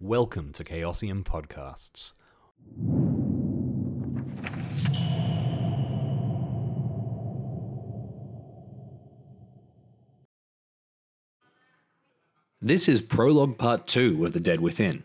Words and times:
Welcome 0.00 0.52
to 0.52 0.62
Chaosium 0.62 1.24
Podcasts. 1.24 2.12
This 12.62 12.88
is 12.88 13.02
Prologue 13.02 13.58
Part 13.58 13.88
2 13.88 14.24
of 14.24 14.32
The 14.32 14.38
Dead 14.38 14.60
Within. 14.60 15.02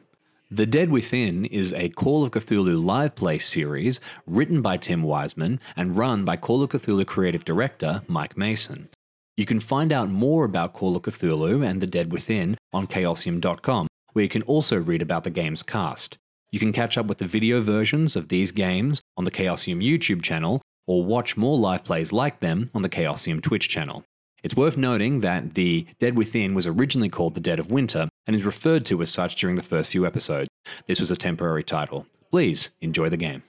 The 0.51 0.67
Dead 0.67 0.91
Within 0.91 1.45
is 1.45 1.73
a 1.73 1.89
Call 1.89 2.23
of 2.23 2.29
Cthulhu 2.29 2.79
live 2.85 3.15
play 3.15 3.39
series 3.39 3.99
written 4.27 4.61
by 4.61 4.77
Tim 4.77 5.01
Wiseman 5.01 5.59
and 5.75 5.97
run 5.97 6.23
by 6.23 6.37
Call 6.37 6.61
of 6.61 6.69
Cthulhu 6.69 7.07
creative 7.07 7.43
director 7.43 8.03
Mike 8.07 8.37
Mason. 8.37 8.89
You 9.37 9.47
can 9.47 9.59
find 9.59 9.91
out 9.91 10.11
more 10.11 10.45
about 10.45 10.73
Call 10.73 10.95
of 10.95 11.01
Cthulhu 11.01 11.67
and 11.67 11.81
The 11.81 11.87
Dead 11.87 12.11
Within 12.11 12.59
on 12.71 12.85
chaosium.com, 12.85 13.87
where 14.13 14.23
you 14.23 14.29
can 14.29 14.41
also 14.43 14.77
read 14.77 15.01
about 15.01 15.23
the 15.23 15.29
game's 15.29 15.63
cast. 15.63 16.17
You 16.51 16.59
can 16.59 16.71
catch 16.71 16.97
up 16.97 17.07
with 17.07 17.17
the 17.17 17.25
video 17.25 17.61
versions 17.61 18.15
of 18.15 18.29
these 18.29 18.51
games 18.51 19.01
on 19.17 19.25
the 19.25 19.31
Chaosium 19.31 19.83
YouTube 19.83 20.23
channel, 20.23 20.61
or 20.87 21.03
watch 21.03 21.35
more 21.35 21.57
live 21.57 21.83
plays 21.83 22.13
like 22.13 22.39
them 22.39 22.69
on 22.73 22.81
the 22.81 22.89
Chaosium 22.89 23.41
Twitch 23.41 23.69
channel. 23.69 24.03
It's 24.43 24.55
worth 24.55 24.75
noting 24.75 25.21
that 25.21 25.53
The 25.53 25.87
Dead 25.99 26.17
Within 26.17 26.53
was 26.53 26.67
originally 26.67 27.09
called 27.09 27.33
The 27.33 27.41
Dead 27.41 27.59
of 27.59 27.71
Winter 27.71 28.09
and 28.27 28.35
is 28.35 28.45
referred 28.45 28.85
to 28.85 29.01
as 29.01 29.09
such 29.09 29.35
during 29.35 29.55
the 29.55 29.63
first 29.63 29.91
few 29.91 30.05
episodes. 30.05 30.49
This 30.85 30.99
was 30.99 31.09
a 31.11 31.15
temporary 31.15 31.63
title. 31.63 32.05
Please 32.29 32.71
enjoy 32.81 33.09
the 33.09 33.17
game. 33.17 33.43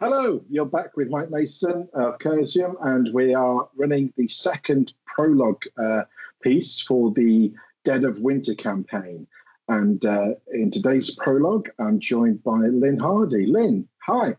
Hello, 0.00 0.42
you're 0.48 0.64
back 0.64 0.96
with 0.96 1.08
Mike 1.08 1.30
Mason 1.30 1.88
of 1.94 2.18
Chaosium, 2.18 2.74
and 2.82 3.12
we 3.12 3.34
are 3.34 3.68
running 3.76 4.12
the 4.16 4.28
second 4.28 4.94
prologue 5.06 5.62
uh, 5.76 6.02
piece 6.40 6.80
for 6.80 7.10
the 7.12 7.52
Dead 7.88 8.04
of 8.04 8.20
Winter 8.20 8.54
campaign. 8.54 9.26
And 9.68 10.04
uh, 10.04 10.34
in 10.52 10.70
today's 10.70 11.16
prologue, 11.16 11.70
I'm 11.78 11.98
joined 11.98 12.44
by 12.44 12.58
Lynn 12.58 12.98
Hardy. 12.98 13.46
Lynn, 13.46 13.88
hi. 14.02 14.36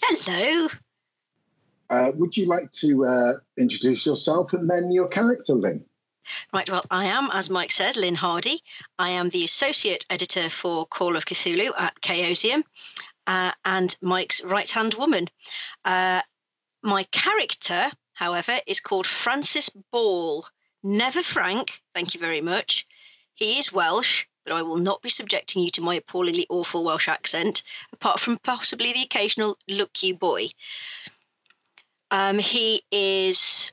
Hello. 0.00 0.68
Uh, 1.90 2.12
would 2.14 2.36
you 2.36 2.46
like 2.46 2.70
to 2.70 3.04
uh, 3.04 3.32
introduce 3.58 4.06
yourself 4.06 4.52
and 4.52 4.70
then 4.70 4.92
your 4.92 5.08
character, 5.08 5.54
Lynn? 5.54 5.84
Right, 6.52 6.70
well, 6.70 6.84
I 6.92 7.06
am, 7.06 7.30
as 7.32 7.50
Mike 7.50 7.72
said, 7.72 7.96
Lynn 7.96 8.14
Hardy. 8.14 8.62
I 9.00 9.10
am 9.10 9.30
the 9.30 9.42
associate 9.42 10.06
editor 10.08 10.48
for 10.48 10.86
Call 10.86 11.16
of 11.16 11.26
Cthulhu 11.26 11.72
at 11.76 12.00
Chaosium 12.00 12.62
uh, 13.26 13.50
and 13.64 13.96
Mike's 14.02 14.40
right 14.44 14.70
hand 14.70 14.94
woman. 14.94 15.28
Uh, 15.84 16.22
my 16.84 17.02
character, 17.10 17.90
however, 18.14 18.60
is 18.68 18.78
called 18.78 19.08
Francis 19.08 19.68
Ball. 19.90 20.46
Never 20.86 21.22
Frank, 21.22 21.80
thank 21.94 22.12
you 22.12 22.20
very 22.20 22.42
much. 22.42 22.86
He 23.34 23.58
is 23.58 23.72
Welsh, 23.72 24.26
but 24.44 24.52
I 24.52 24.62
will 24.62 24.76
not 24.76 25.02
be 25.02 25.10
subjecting 25.10 25.62
you 25.62 25.70
to 25.70 25.80
my 25.80 25.96
appallingly 25.96 26.46
awful 26.48 26.84
Welsh 26.84 27.08
accent, 27.08 27.64
apart 27.92 28.20
from 28.20 28.38
possibly 28.38 28.92
the 28.92 29.02
occasional 29.02 29.58
look 29.66 30.02
you 30.02 30.14
boy. 30.14 30.50
Um, 32.12 32.38
he 32.38 32.84
is 32.92 33.72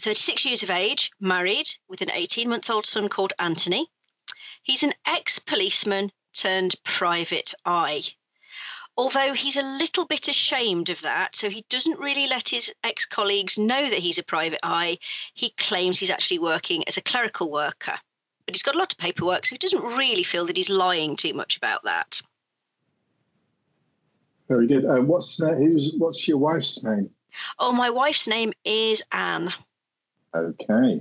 36 0.00 0.44
years 0.44 0.62
of 0.62 0.70
age, 0.70 1.10
married, 1.18 1.70
with 1.88 2.02
an 2.02 2.10
18 2.12 2.48
month 2.48 2.70
old 2.70 2.86
son 2.86 3.08
called 3.08 3.32
Anthony. 3.40 3.90
He's 4.62 4.84
an 4.84 4.94
ex 5.04 5.40
policeman 5.40 6.12
turned 6.32 6.76
private 6.84 7.52
eye. 7.64 8.02
Although 8.96 9.34
he's 9.34 9.56
a 9.56 9.62
little 9.62 10.04
bit 10.04 10.28
ashamed 10.28 10.88
of 10.88 11.00
that, 11.00 11.34
so 11.34 11.50
he 11.50 11.64
doesn't 11.68 11.98
really 11.98 12.28
let 12.28 12.50
his 12.50 12.72
ex 12.84 13.06
colleagues 13.06 13.58
know 13.58 13.90
that 13.90 14.00
he's 14.00 14.18
a 14.18 14.22
private 14.22 14.60
eye. 14.62 14.98
He 15.34 15.50
claims 15.50 15.98
he's 15.98 16.10
actually 16.10 16.38
working 16.38 16.86
as 16.86 16.96
a 16.96 17.02
clerical 17.02 17.50
worker. 17.50 17.98
But 18.50 18.56
he's 18.56 18.64
got 18.64 18.74
a 18.74 18.78
lot 18.78 18.90
of 18.90 18.98
paperwork, 18.98 19.46
so 19.46 19.54
he 19.54 19.58
doesn't 19.58 19.96
really 19.96 20.24
feel 20.24 20.44
that 20.46 20.56
he's 20.56 20.68
lying 20.68 21.14
too 21.14 21.32
much 21.34 21.56
about 21.56 21.84
that. 21.84 22.20
Very 24.48 24.66
good. 24.66 24.84
Uh, 24.84 25.02
what's 25.02 25.40
uh, 25.40 25.54
who's 25.54 25.94
what's 25.98 26.26
your 26.26 26.38
wife's 26.38 26.82
name? 26.82 27.08
Oh, 27.60 27.70
my 27.70 27.90
wife's 27.90 28.26
name 28.26 28.52
is 28.64 29.04
Anne. 29.12 29.52
Okay. 30.34 31.00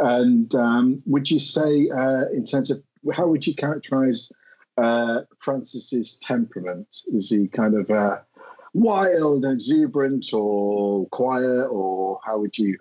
And 0.00 0.52
um, 0.56 1.00
would 1.06 1.30
you 1.30 1.38
say, 1.38 1.88
uh, 1.88 2.24
in 2.32 2.44
terms 2.44 2.68
of 2.68 2.82
how 3.14 3.28
would 3.28 3.46
you 3.46 3.54
characterize 3.54 4.32
uh, 4.76 5.20
Francis's 5.38 6.18
temperament? 6.18 6.88
Is 7.06 7.30
he 7.30 7.46
kind 7.46 7.76
of 7.76 7.88
uh, 7.92 8.18
wild, 8.74 9.44
exuberant, 9.44 10.26
or 10.32 11.06
quiet, 11.10 11.68
or 11.70 12.18
how 12.26 12.38
would 12.38 12.58
you? 12.58 12.76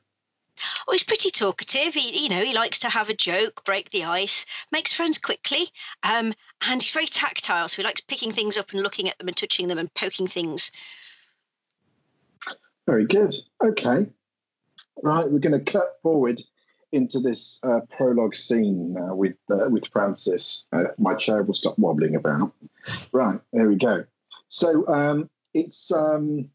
Oh, 0.87 0.91
he's 0.91 1.03
pretty 1.03 1.29
talkative. 1.29 1.93
He, 1.93 2.23
you 2.23 2.29
know, 2.29 2.43
he 2.43 2.53
likes 2.53 2.79
to 2.79 2.89
have 2.89 3.09
a 3.09 3.13
joke, 3.13 3.63
break 3.65 3.91
the 3.91 4.03
ice, 4.03 4.45
makes 4.71 4.93
friends 4.93 5.17
quickly, 5.17 5.69
um, 6.03 6.33
and 6.61 6.81
he's 6.81 6.91
very 6.91 7.07
tactile. 7.07 7.69
So 7.69 7.77
he 7.77 7.83
likes 7.83 8.01
picking 8.01 8.31
things 8.31 8.57
up 8.57 8.71
and 8.71 8.81
looking 8.81 9.09
at 9.09 9.17
them 9.17 9.27
and 9.27 9.37
touching 9.37 9.67
them 9.67 9.77
and 9.77 9.93
poking 9.93 10.27
things. 10.27 10.71
Very 12.85 13.05
good. 13.05 13.35
Okay. 13.63 14.07
Right, 15.03 15.29
we're 15.29 15.39
going 15.39 15.63
to 15.63 15.71
cut 15.71 15.99
forward 16.01 16.41
into 16.91 17.19
this 17.19 17.59
uh, 17.63 17.81
prologue 17.95 18.35
scene 18.35 18.93
now 18.93 19.13
with 19.13 19.35
uh, 19.51 19.69
with 19.69 19.85
Francis. 19.91 20.67
Uh, 20.71 20.85
my 20.97 21.13
chair 21.13 21.43
will 21.43 21.53
stop 21.53 21.77
wobbling 21.77 22.15
about. 22.15 22.53
Right, 23.11 23.39
there 23.53 23.67
we 23.67 23.75
go. 23.75 24.05
So 24.49 24.87
um, 24.87 25.29
it's 25.53 25.91
um, 25.91 26.49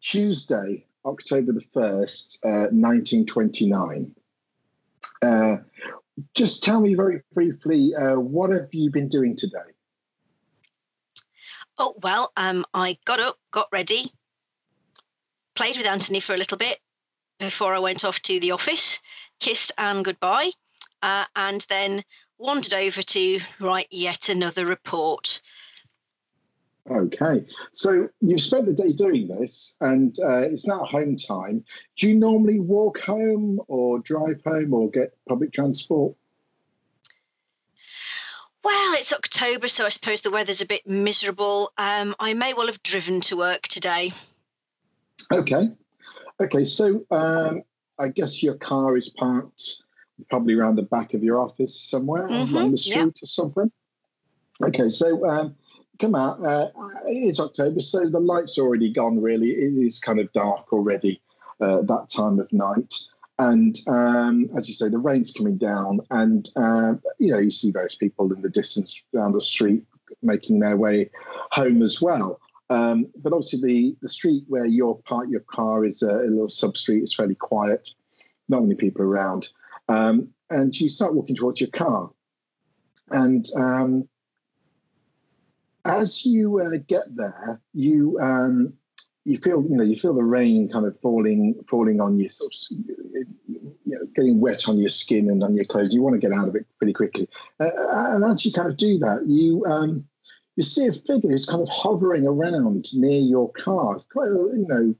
Tuesday, 0.00 0.86
October 1.04 1.52
the 1.52 1.64
first, 1.72 2.44
uh, 2.44 2.66
nineteen 2.70 3.26
twenty 3.26 3.66
nine. 3.68 4.14
Uh, 5.20 5.56
just 6.34 6.62
tell 6.62 6.80
me 6.80 6.94
very 6.94 7.22
briefly, 7.32 7.94
uh, 7.94 8.14
what 8.18 8.50
have 8.50 8.68
you 8.72 8.90
been 8.90 9.08
doing 9.08 9.36
today? 9.36 9.58
Oh 11.78 11.94
well, 12.02 12.32
um, 12.36 12.64
I 12.74 12.98
got 13.04 13.18
up, 13.18 13.38
got 13.50 13.68
ready, 13.72 14.12
played 15.54 15.76
with 15.76 15.86
Anthony 15.86 16.20
for 16.20 16.34
a 16.34 16.38
little 16.38 16.58
bit 16.58 16.78
before 17.38 17.74
I 17.74 17.78
went 17.78 18.04
off 18.04 18.20
to 18.22 18.38
the 18.38 18.52
office, 18.52 19.00
kissed 19.40 19.72
Anne 19.78 20.02
goodbye, 20.02 20.52
uh, 21.02 21.24
and 21.34 21.66
then 21.68 22.04
wandered 22.38 22.74
over 22.74 23.02
to 23.02 23.40
write 23.58 23.88
yet 23.90 24.28
another 24.28 24.66
report. 24.66 25.40
Okay, 26.90 27.44
so 27.70 28.08
you've 28.20 28.40
spent 28.40 28.66
the 28.66 28.74
day 28.74 28.92
doing 28.92 29.28
this, 29.28 29.76
and 29.80 30.18
uh, 30.20 30.38
it's 30.38 30.66
now 30.66 30.84
home 30.84 31.16
time. 31.16 31.64
Do 31.96 32.08
you 32.08 32.14
normally 32.16 32.58
walk 32.58 32.98
home, 32.98 33.60
or 33.68 34.00
drive 34.00 34.42
home, 34.44 34.74
or 34.74 34.90
get 34.90 35.16
public 35.28 35.52
transport? 35.52 36.16
Well, 38.64 38.94
it's 38.94 39.12
October, 39.12 39.68
so 39.68 39.86
I 39.86 39.90
suppose 39.90 40.22
the 40.22 40.30
weather's 40.30 40.60
a 40.60 40.66
bit 40.66 40.84
miserable. 40.86 41.72
Um, 41.78 42.16
I 42.18 42.34
may 42.34 42.52
well 42.52 42.66
have 42.66 42.82
driven 42.82 43.20
to 43.22 43.36
work 43.36 43.62
today. 43.68 44.12
Okay, 45.32 45.68
okay. 46.40 46.64
So 46.64 47.04
um, 47.12 47.62
I 48.00 48.08
guess 48.08 48.42
your 48.42 48.54
car 48.54 48.96
is 48.96 49.08
parked 49.08 49.84
probably 50.30 50.54
around 50.54 50.76
the 50.76 50.82
back 50.82 51.14
of 51.14 51.22
your 51.22 51.38
office 51.38 51.80
somewhere 51.80 52.28
Mhm, 52.28 52.52
along 52.52 52.72
the 52.72 52.78
street 52.78 52.96
yeah. 52.96 53.04
or 53.04 53.26
something. 53.26 53.70
Okay, 54.62 54.88
so 54.88 55.26
um, 55.28 55.56
come 56.00 56.14
out. 56.14 56.44
Uh, 56.44 56.70
it 57.06 57.28
is 57.28 57.40
October, 57.40 57.80
so 57.80 58.08
the 58.08 58.20
light's 58.20 58.58
already 58.58 58.92
gone. 58.92 59.20
Really, 59.20 59.50
it 59.50 59.74
is 59.86 59.98
kind 59.98 60.18
of 60.20 60.32
dark 60.32 60.72
already 60.72 61.20
uh, 61.60 61.82
that 61.82 62.08
time 62.10 62.38
of 62.38 62.52
night. 62.52 62.94
And 63.38 63.78
um, 63.88 64.50
as 64.56 64.68
you 64.68 64.74
say, 64.74 64.88
the 64.88 64.98
rain's 64.98 65.32
coming 65.32 65.58
down, 65.58 66.00
and 66.10 66.48
uh, 66.56 66.94
you 67.18 67.32
know 67.32 67.38
you 67.38 67.50
see 67.50 67.70
various 67.70 67.96
people 67.96 68.32
in 68.32 68.42
the 68.42 68.50
distance 68.50 69.00
down 69.14 69.32
the 69.32 69.42
street 69.42 69.84
making 70.22 70.60
their 70.60 70.76
way 70.76 71.10
home 71.50 71.82
as 71.82 72.00
well. 72.00 72.38
Um, 72.70 73.06
but 73.16 73.32
obviously, 73.32 73.60
the, 73.60 73.96
the 74.02 74.08
street 74.08 74.44
where 74.48 74.66
you're 74.66 74.94
parked 75.04 75.30
your 75.30 75.40
car 75.40 75.84
is 75.84 76.02
a, 76.02 76.10
a 76.10 76.28
little 76.28 76.48
sub 76.48 76.76
street. 76.76 77.02
It's 77.02 77.14
fairly 77.14 77.34
quiet, 77.34 77.88
not 78.48 78.62
many 78.62 78.74
people 78.74 79.02
around. 79.02 79.48
Um, 79.88 80.28
and 80.50 80.78
you 80.78 80.88
start 80.88 81.14
walking 81.14 81.36
towards 81.36 81.60
your 81.60 81.70
car. 81.70 82.10
And 83.10 83.46
um, 83.56 84.08
as 85.84 86.24
you 86.24 86.60
uh, 86.60 86.78
get 86.88 87.14
there, 87.16 87.60
you 87.72 88.18
um, 88.20 88.72
you 89.24 89.38
feel 89.38 89.62
you 89.62 89.76
know 89.76 89.84
you 89.84 89.96
feel 89.96 90.14
the 90.14 90.22
rain 90.22 90.68
kind 90.68 90.86
of 90.86 90.98
falling 91.00 91.54
falling 91.68 92.00
on 92.00 92.18
you, 92.18 92.28
you 92.68 93.66
know, 93.86 94.06
getting 94.14 94.40
wet 94.40 94.68
on 94.68 94.78
your 94.78 94.88
skin 94.88 95.30
and 95.30 95.42
on 95.42 95.56
your 95.56 95.64
clothes. 95.64 95.92
You 95.92 96.02
want 96.02 96.20
to 96.20 96.26
get 96.26 96.36
out 96.36 96.48
of 96.48 96.56
it 96.56 96.66
pretty 96.78 96.92
quickly. 96.92 97.28
Uh, 97.60 97.70
and 97.86 98.24
as 98.24 98.44
you 98.44 98.52
kind 98.52 98.68
of 98.68 98.76
do 98.76 98.98
that, 98.98 99.24
you 99.26 99.64
um, 99.66 100.04
you 100.56 100.62
see 100.62 100.86
a 100.86 100.92
figure 100.92 101.30
who's 101.30 101.46
kind 101.46 101.62
of 101.62 101.68
hovering 101.68 102.26
around 102.26 102.88
near 102.94 103.20
your 103.20 103.50
car. 103.52 103.96
It's 103.96 104.06
quite 104.06 104.28
you 104.28 104.66
know 104.68 104.94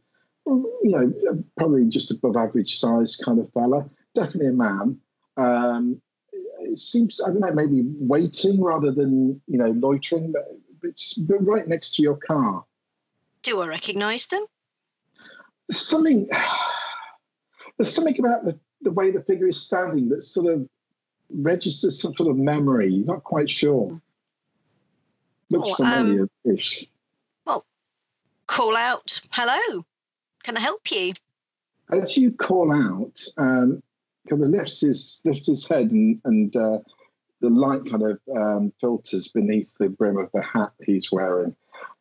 you 0.46 0.90
know 0.90 1.44
probably 1.58 1.88
just 1.88 2.10
above 2.10 2.36
average 2.36 2.78
size 2.78 3.16
kind 3.16 3.38
of 3.38 3.52
fella. 3.52 3.88
Definitely 4.14 4.48
a 4.48 4.52
man. 4.52 4.98
Um, 5.36 6.00
it 6.60 6.78
seems 6.78 7.20
I 7.20 7.28
don't 7.28 7.40
know 7.40 7.52
maybe 7.52 7.82
waiting 7.98 8.62
rather 8.62 8.92
than 8.92 9.40
you 9.46 9.58
know 9.58 9.70
loitering. 9.70 10.32
But 10.32 10.48
it's 10.82 11.18
right 11.28 11.66
next 11.66 11.96
to 11.96 12.02
your 12.02 12.16
car. 12.16 12.64
Do 13.42 13.60
I 13.60 13.66
recognise 13.66 14.26
them? 14.26 14.44
There's 15.68 15.86
something. 15.86 16.28
There's 17.78 17.94
something 17.94 18.18
about 18.18 18.44
the, 18.44 18.58
the 18.82 18.92
way 18.92 19.10
the 19.10 19.22
figure 19.22 19.48
is 19.48 19.60
standing 19.60 20.08
that 20.10 20.22
sort 20.22 20.52
of 20.52 20.68
registers 21.30 22.00
some 22.00 22.14
sort 22.14 22.30
of 22.30 22.36
memory. 22.36 22.92
You're 22.92 23.06
Not 23.06 23.24
quite 23.24 23.48
sure. 23.50 24.00
Looks 25.50 25.70
Oh, 25.78 25.84
um, 25.84 26.06
familiar-ish. 26.06 26.86
Well, 27.46 27.64
Call 28.46 28.76
out, 28.76 29.20
hello. 29.30 29.84
Can 30.42 30.56
I 30.56 30.60
help 30.60 30.90
you? 30.90 31.12
As 31.90 32.16
you 32.16 32.32
call 32.32 32.72
out, 32.72 33.20
um, 33.38 33.82
kind 34.28 34.42
of 34.42 34.48
lifts 34.48 34.80
his 34.80 35.20
lifts 35.24 35.46
his 35.46 35.66
head, 35.66 35.90
and 35.90 36.20
and 36.24 36.56
uh, 36.56 36.78
the 37.42 37.50
light 37.50 37.84
kind 37.90 38.04
of 38.04 38.20
um, 38.34 38.72
filters 38.80 39.28
beneath 39.28 39.70
the 39.78 39.88
brim 39.88 40.16
of 40.16 40.30
the 40.32 40.40
hat 40.40 40.72
he's 40.80 41.10
wearing, 41.10 41.54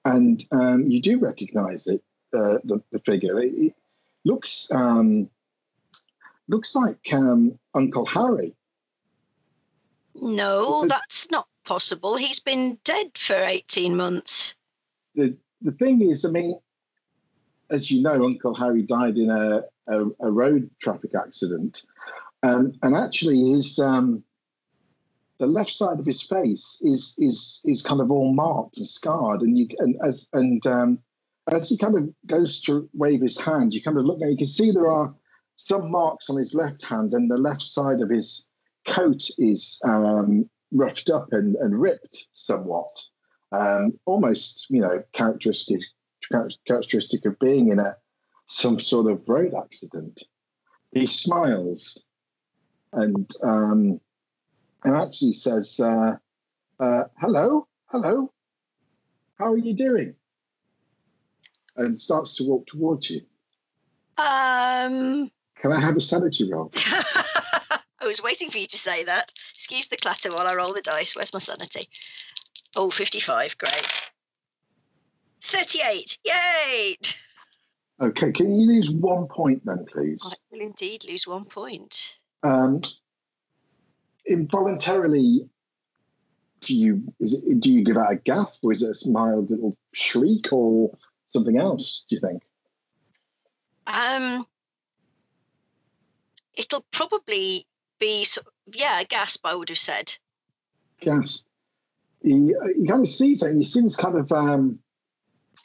and 0.05 0.45
um, 0.51 0.88
you 0.88 1.01
do 1.01 1.19
recognise 1.19 1.88
it, 1.88 2.01
uh, 2.33 2.59
the, 2.63 2.81
the 2.91 2.99
figure. 2.99 3.41
It, 3.41 3.53
it 3.53 3.73
looks 4.23 4.69
um, 4.71 5.29
looks 6.47 6.75
like 6.75 6.99
um, 7.11 7.57
Uncle 7.73 8.05
Harry. 8.05 8.55
No, 10.13 10.85
that's 10.85 11.29
not 11.31 11.47
possible. 11.65 12.15
He's 12.15 12.39
been 12.39 12.77
dead 12.83 13.17
for 13.17 13.35
18 13.35 13.97
months. 13.97 14.55
the 15.15 15.35
the 15.63 15.71
thing 15.71 16.01
is, 16.01 16.23
I 16.23 16.29
mean, 16.29 16.59
as 17.71 17.89
you 17.89 18.03
know, 18.03 18.25
Uncle 18.25 18.53
Harry 18.53 18.83
died 18.83 19.17
in 19.17 19.31
a 19.31 19.63
a, 19.88 20.05
a 20.19 20.31
road 20.31 20.69
traffic 20.79 21.15
accident, 21.15 21.83
um, 22.43 22.73
and 22.83 22.95
actually 22.95 23.53
his 23.53 23.79
um, 23.79 24.23
the 25.41 25.47
left 25.47 25.71
side 25.71 25.99
of 25.99 26.05
his 26.05 26.21
face 26.21 26.77
is 26.81 27.15
is 27.17 27.61
is 27.65 27.81
kind 27.81 27.99
of 27.99 28.11
all 28.11 28.31
marked 28.31 28.77
and 28.77 28.88
scarred, 28.88 29.41
and 29.41 29.57
you 29.57 29.67
and 29.79 29.97
as 30.05 30.29
and 30.33 30.65
um, 30.67 30.99
as 31.51 31.67
he 31.67 31.77
kind 31.79 31.97
of 31.97 32.07
goes 32.27 32.61
to 32.61 32.88
wave 32.93 33.21
his 33.21 33.39
hand, 33.39 33.73
you 33.73 33.81
kind 33.81 33.97
of 33.97 34.05
look 34.05 34.21
at 34.21 34.29
you 34.29 34.38
can 34.38 34.45
see 34.45 34.69
there 34.69 34.88
are 34.88 35.13
some 35.57 35.89
marks 35.89 36.29
on 36.29 36.38
his 36.38 36.53
left 36.53 36.83
hand, 36.83 37.13
and 37.15 37.29
the 37.29 37.39
left 37.39 37.63
side 37.63 38.01
of 38.01 38.09
his 38.11 38.49
coat 38.88 39.23
is 39.39 39.79
um, 39.83 40.47
roughed 40.71 41.09
up 41.09 41.27
and, 41.31 41.55
and 41.55 41.81
ripped 41.81 42.27
somewhat 42.33 42.95
um, 43.51 43.93
almost 44.05 44.67
you 44.69 44.79
know 44.79 45.03
characteristic 45.13 45.81
characteristic 46.67 47.25
of 47.25 47.38
being 47.39 47.71
in 47.71 47.79
a 47.79 47.95
some 48.45 48.79
sort 48.79 49.11
of 49.11 49.27
road 49.27 49.55
accident. 49.55 50.21
He 50.91 51.07
smiles 51.07 52.05
and 52.93 53.27
um, 53.43 53.99
and 54.83 54.95
actually 54.95 55.33
says, 55.33 55.79
uh, 55.79 56.17
uh, 56.79 57.03
"Hello, 57.19 57.67
hello, 57.87 58.31
how 59.37 59.45
are 59.51 59.57
you 59.57 59.73
doing?" 59.75 60.15
And 61.77 61.99
starts 61.99 62.35
to 62.37 62.43
walk 62.43 62.67
towards 62.67 63.09
you. 63.09 63.21
Um, 64.17 65.31
Can 65.61 65.71
I 65.71 65.79
have 65.79 65.95
a 65.97 66.01
sanity 66.01 66.51
roll? 66.51 66.71
I 67.99 68.07
was 68.07 68.21
waiting 68.21 68.49
for 68.49 68.57
you 68.57 68.67
to 68.67 68.77
say 68.77 69.03
that. 69.03 69.31
Excuse 69.53 69.87
the 69.87 69.95
clatter 69.97 70.31
while 70.31 70.47
I 70.47 70.55
roll 70.55 70.73
the 70.73 70.81
dice. 70.81 71.15
Where's 71.15 71.33
my 71.33 71.39
sanity? 71.39 71.87
Oh, 72.75 72.89
55. 72.91 73.57
Great. 73.57 73.87
38. 75.43 76.17
Yay! 76.25 76.97
Okay, 78.01 78.31
can 78.31 78.59
you 78.59 78.67
lose 78.67 78.89
one 78.89 79.27
point 79.27 79.63
then, 79.65 79.85
please? 79.91 80.21
I 80.25 80.33
will 80.51 80.61
indeed 80.61 81.03
lose 81.07 81.27
one 81.27 81.45
point. 81.45 82.15
um, 82.43 82.81
involuntarily 84.27 85.47
do 86.62 86.75
you 86.75 87.01
is 87.19 87.33
it, 87.33 87.59
do 87.59 87.71
you 87.71 87.83
give 87.83 87.97
out 87.97 88.13
a 88.13 88.18
gasp 88.18 88.59
or 88.63 88.71
is 88.71 88.83
it 88.83 88.97
a 89.06 89.09
mild 89.09 89.50
little 89.50 89.75
shriek 89.94 90.51
or 90.51 90.95
something 91.29 91.57
else 91.57 92.06
do 92.09 92.15
you 92.15 92.21
think? 92.21 92.44
Um, 93.88 94.45
it'll 96.53 96.85
probably 96.91 97.65
be, 98.00 98.25
yeah, 98.73 99.00
a 99.01 99.06
gasp, 99.06 99.41
I 99.44 99.56
would 99.56 99.69
have 99.69 99.77
said. 99.77 100.15
gasp. 101.01 101.45
He, 102.24 102.53
he 102.77 102.88
kind 102.88 103.01
of 103.01 103.09
sees 103.09 103.41
it 103.41 103.50
and 103.50 103.59
you 103.59 103.67
see 103.67 103.81
this 103.81 103.95
kind 103.95 104.17
of 104.17 104.31
um, 104.31 104.77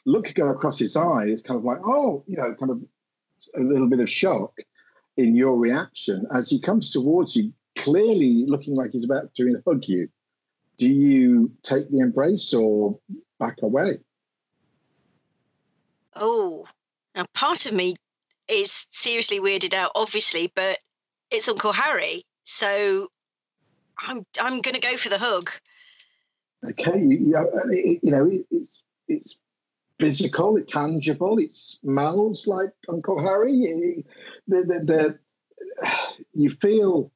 look 0.05 0.33
go 0.33 0.47
across 0.47 0.79
his 0.79 0.95
eye 0.95 1.25
it's 1.25 1.41
kind 1.43 1.57
of 1.57 1.63
like 1.63 1.79
oh 1.85 2.23
you 2.27 2.37
know 2.37 2.55
kind 2.57 2.71
of 2.71 2.81
a 3.55 3.59
little 3.59 3.87
bit 3.87 3.99
of 3.99 4.09
shock 4.09 4.53
in 5.17 5.35
your 5.35 5.57
reaction. 5.57 6.25
As 6.33 6.49
he 6.49 6.59
comes 6.59 6.91
towards 6.91 7.35
you 7.35 7.51
clearly 7.87 8.45
looking 8.47 8.75
like 8.75 8.91
he's 8.91 9.05
about 9.05 9.33
to 9.35 9.61
hug 9.65 9.83
you 9.87 10.07
do 10.77 10.87
you 10.87 11.51
take 11.63 11.89
the 11.91 11.99
embrace 11.99 12.53
or 12.53 12.99
back 13.39 13.55
away 13.61 13.97
Oh, 16.19 16.65
now 17.15 17.25
part 17.33 17.65
of 17.65 17.73
me 17.73 17.95
is 18.47 18.87
seriously 18.91 19.39
weirded 19.39 19.73
out, 19.73 19.91
obviously, 19.95 20.51
but 20.55 20.79
it's 21.29 21.47
Uncle 21.47 21.73
Harry, 21.73 22.25
so 22.43 23.09
I'm 23.99 24.25
I'm 24.39 24.61
gonna 24.61 24.79
go 24.79 24.97
for 24.97 25.09
the 25.09 25.17
hug. 25.17 25.51
Okay, 26.67 26.99
you, 26.99 27.17
you, 27.17 27.37
uh, 27.37 27.43
know, 27.43 27.71
you 27.71 27.99
know 28.03 28.31
it's 28.49 28.83
it's 29.07 29.39
physical, 29.99 30.57
it's 30.57 30.71
tangible, 30.71 31.37
it 31.37 31.53
smells 31.53 32.47
like 32.47 32.69
Uncle 32.89 33.21
Harry. 33.21 34.03
The, 34.47 34.63
the, 34.63 34.79
the, 34.85 35.89
you 36.33 36.49
feel 36.49 37.11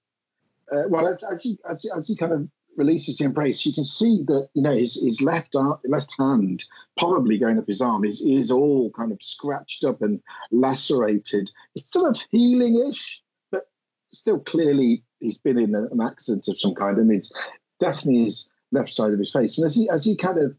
uh, 0.76 0.84
well 0.90 1.08
as, 1.08 1.42
he, 1.42 1.58
as, 1.70 1.82
he- 1.82 1.92
as 1.96 2.08
he 2.08 2.16
kind 2.16 2.32
of 2.34 2.48
releases 2.78 3.18
the 3.18 3.26
embrace, 3.26 3.66
you 3.66 3.74
can 3.74 3.84
see 3.84 4.24
that 4.28 4.48
you 4.54 4.62
know 4.62 4.72
his, 4.76 5.02
his 5.02 5.22
left 5.22 5.56
arm, 5.56 5.78
left 5.86 6.12
hand, 6.18 6.64
probably 6.98 7.38
going 7.38 7.58
up 7.58 7.68
his 7.68 7.82
arm, 7.82 8.06
is 8.06 8.22
is 8.22 8.50
all 8.52 8.90
kind 8.92 9.12
of 9.12 9.22
scratched 9.22 9.84
up 9.84 10.02
and 10.02 10.22
lacerated. 10.52 11.52
It's 11.76 11.92
sort 11.92 12.16
of 12.16 12.22
healing-ish, 12.32 13.22
but 13.52 13.68
still 14.12 14.40
clearly 14.40 15.04
he's 15.20 15.38
been 15.38 15.58
in 15.60 15.76
a- 15.76 15.88
an 15.88 16.02
accident 16.02 16.48
of 16.48 16.60
some 16.60 16.74
kind, 16.76 16.98
and 16.98 17.12
it's 17.12 17.32
definitely 17.80 18.24
his 18.26 18.50
left 18.72 18.94
side 18.94 19.12
of 19.12 19.20
his 19.20 19.32
face. 19.32 19.58
And 19.58 19.66
as 19.66 19.76
he 19.76 19.90
as 19.90 20.06
he 20.06 20.16
kind 20.16 20.38
of 20.38 20.56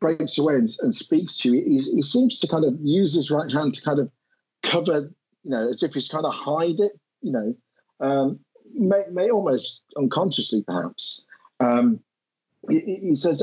breaks 0.00 0.36
away 0.38 0.56
and, 0.56 0.68
and 0.80 0.94
speaks 0.94 1.38
to 1.38 1.52
you, 1.52 1.64
he, 1.64 1.78
he 1.78 2.02
seems 2.02 2.40
to 2.40 2.48
kind 2.48 2.64
of 2.64 2.76
use 2.82 3.14
his 3.14 3.30
right 3.30 3.50
hand 3.50 3.74
to 3.74 3.80
kind 3.82 4.00
of 4.00 4.10
cover, 4.62 5.12
you 5.44 5.50
know, 5.50 5.68
as 5.68 5.82
if 5.82 5.94
he's 5.94 6.08
trying 6.08 6.24
to 6.24 6.30
hide 6.30 6.80
it, 6.80 6.92
you 7.22 7.32
know, 7.32 7.54
um, 8.00 8.38
may, 8.74 9.04
may 9.10 9.30
almost 9.30 9.84
unconsciously 9.96 10.62
perhaps. 10.62 11.26
Um, 11.60 12.00
he, 12.68 12.80
he 12.80 13.16
says, 13.16 13.42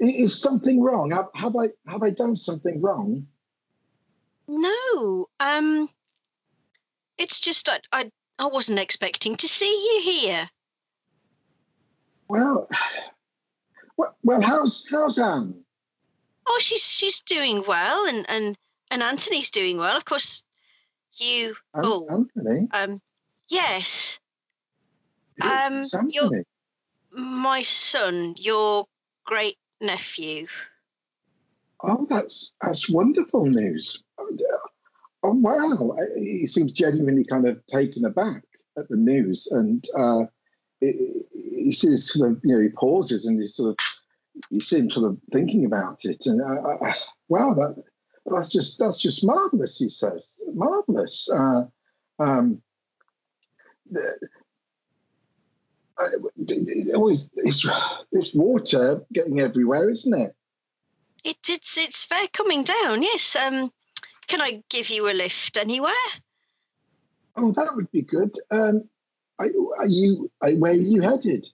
"Is 0.00 0.40
something 0.40 0.82
wrong? 0.82 1.10
Have, 1.10 1.28
have 1.34 1.56
I 1.56 1.68
have 1.86 2.02
I 2.02 2.10
done 2.10 2.36
something 2.36 2.80
wrong?" 2.80 3.26
No, 4.48 5.26
um, 5.40 5.88
it's 7.18 7.40
just 7.40 7.68
I 7.68 7.80
I, 7.92 8.10
I 8.38 8.46
wasn't 8.46 8.78
expecting 8.78 9.36
to 9.36 9.48
see 9.48 9.70
you 9.70 10.00
here. 10.02 10.50
Well, 12.28 12.68
well, 13.96 14.16
well 14.22 14.42
how's 14.42 14.86
how's 14.90 15.18
Anne? 15.18 15.54
Oh, 16.46 16.58
she's 16.60 16.82
she's 16.84 17.20
doing 17.20 17.62
well, 17.66 18.06
and 18.06 18.24
and 18.28 18.58
and 18.90 19.02
Anthony's 19.02 19.50
doing 19.50 19.78
well. 19.78 19.96
Of 19.96 20.04
course, 20.04 20.42
you. 21.14 21.54
An- 21.74 21.84
Oh. 21.84 22.06
Anthony. 22.10 22.68
Um, 22.72 23.00
yes, 23.52 24.18
um, 25.40 25.82
who's 25.82 26.44
my 27.12 27.62
son, 27.62 28.34
your 28.38 28.86
great 29.24 29.58
nephew. 29.80 30.46
Oh, 31.82 32.06
that's 32.08 32.52
that's 32.62 32.90
wonderful 32.90 33.46
news. 33.46 34.02
Oh 35.22 35.32
wow, 35.34 35.96
he 36.16 36.46
seems 36.46 36.72
genuinely 36.72 37.24
kind 37.24 37.46
of 37.46 37.64
taken 37.66 38.04
aback 38.04 38.42
at 38.78 38.88
the 38.88 38.96
news, 38.96 39.46
and 39.50 39.84
uh, 39.98 40.24
he, 40.80 41.72
sort 41.72 42.30
of 42.30 42.40
you 42.44 42.54
know 42.54 42.60
he 42.60 42.68
pauses 42.70 43.26
and 43.26 43.40
he 43.40 43.46
sort 43.48 43.70
of 43.70 43.76
you 44.50 44.60
see 44.60 44.78
him 44.78 44.90
sort 44.90 45.10
of 45.10 45.18
thinking 45.32 45.66
about 45.66 45.98
it, 46.02 46.24
and 46.26 46.40
uh, 46.40 46.86
uh, 46.86 46.94
wow, 47.28 47.52
that 47.54 47.82
that's 48.26 48.48
just 48.48 48.78
that's 48.78 48.98
just 48.98 49.24
marvelous. 49.24 49.78
He 49.78 49.88
says, 49.88 50.24
marvelous. 50.54 51.28
Uh, 51.30 51.64
um, 52.18 52.62
it 56.38 56.94
always 56.94 57.30
it's, 57.36 57.66
it's 58.12 58.34
water 58.34 59.04
getting 59.12 59.40
everywhere, 59.40 59.90
isn't 59.90 60.18
it? 60.18 60.34
It, 61.24 61.36
it's 61.48 61.78
it's 61.78 62.02
fair 62.02 62.26
coming 62.32 62.64
down. 62.64 63.02
Yes. 63.02 63.36
Um, 63.36 63.70
can 64.26 64.40
I 64.40 64.62
give 64.68 64.90
you 64.90 65.08
a 65.10 65.12
lift 65.12 65.56
anywhere? 65.56 65.92
Oh, 67.36 67.52
that 67.52 67.74
would 67.74 67.90
be 67.92 68.02
good. 68.02 68.34
Um, 68.50 68.88
are, 69.38 69.48
are 69.78 69.86
you? 69.86 70.30
Are, 70.40 70.52
where 70.52 70.72
are 70.72 70.76
you 70.76 71.00
headed? 71.00 71.46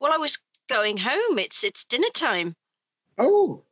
Well, 0.00 0.12
I 0.12 0.18
was 0.18 0.38
going 0.68 0.98
home. 0.98 1.38
It's 1.38 1.64
it's 1.64 1.84
dinner 1.84 2.10
time. 2.14 2.54
Oh, 3.18 3.62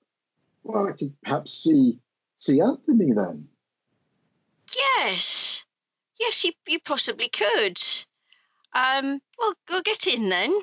well, 0.62 0.88
I 0.88 0.92
could 0.92 1.12
perhaps 1.22 1.52
see 1.62 1.98
see 2.36 2.60
Anthony 2.60 3.12
then. 3.12 3.46
Yes. 4.74 5.64
Yes, 6.18 6.44
you 6.44 6.52
you 6.66 6.78
possibly 6.80 7.28
could. 7.28 7.78
Um, 8.74 9.20
well, 9.38 9.54
go 9.68 9.80
get 9.82 10.06
in 10.06 10.28
then. 10.28 10.60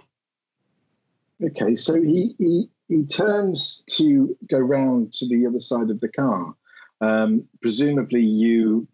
Okay, 1.43 1.75
so 1.75 1.95
he 1.95 2.35
he 2.37 2.69
he 2.87 3.05
turns 3.05 3.83
to 3.91 4.37
go 4.49 4.57
round 4.59 5.13
to 5.13 5.27
the 5.27 5.47
other 5.47 5.59
side 5.59 5.89
of 5.89 5.99
the 5.99 6.09
car. 6.09 6.53
Um, 6.99 7.47
presumably, 7.61 8.21
you 8.21 8.87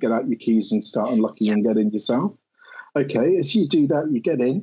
get 0.00 0.12
out 0.12 0.28
your 0.28 0.38
keys 0.38 0.72
and 0.72 0.84
start 0.84 1.12
unlocking 1.12 1.50
and 1.50 1.64
get 1.64 1.78
in 1.78 1.90
yourself. 1.90 2.32
Okay, 2.96 3.36
as 3.38 3.54
you 3.54 3.66
do 3.68 3.86
that, 3.88 4.10
you 4.10 4.20
get 4.20 4.40
in, 4.40 4.62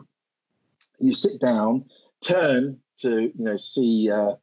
you 1.00 1.13
sit 1.13 1.39
down, 1.41 1.86
turn 2.22 2.77
to 3.00 3.31
you 3.36 3.43
know 3.43 3.58
see 3.58 4.10
uh, 4.12 4.36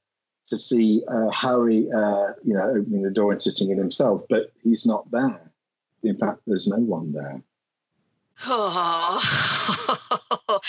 to 0.49 0.59
see 0.59 1.03
uh, 1.09 1.31
Harry, 1.31 1.89
uh, 1.95 2.33
you 2.43 2.55
know, 2.55 2.71
opening 2.71 3.03
the 3.03 3.11
door 3.11 3.33
and 3.33 3.43
sitting 3.43 3.71
in 3.71 3.79
himself, 3.79 4.23
but 4.29 4.53
he's 4.63 4.87
not 4.87 5.11
there. 5.11 5.53
In 6.03 6.17
fact, 6.17 6.41
there's 6.47 6.69
no 6.69 6.77
one 6.79 7.13
there. 7.13 7.43
Oh, 8.47 9.21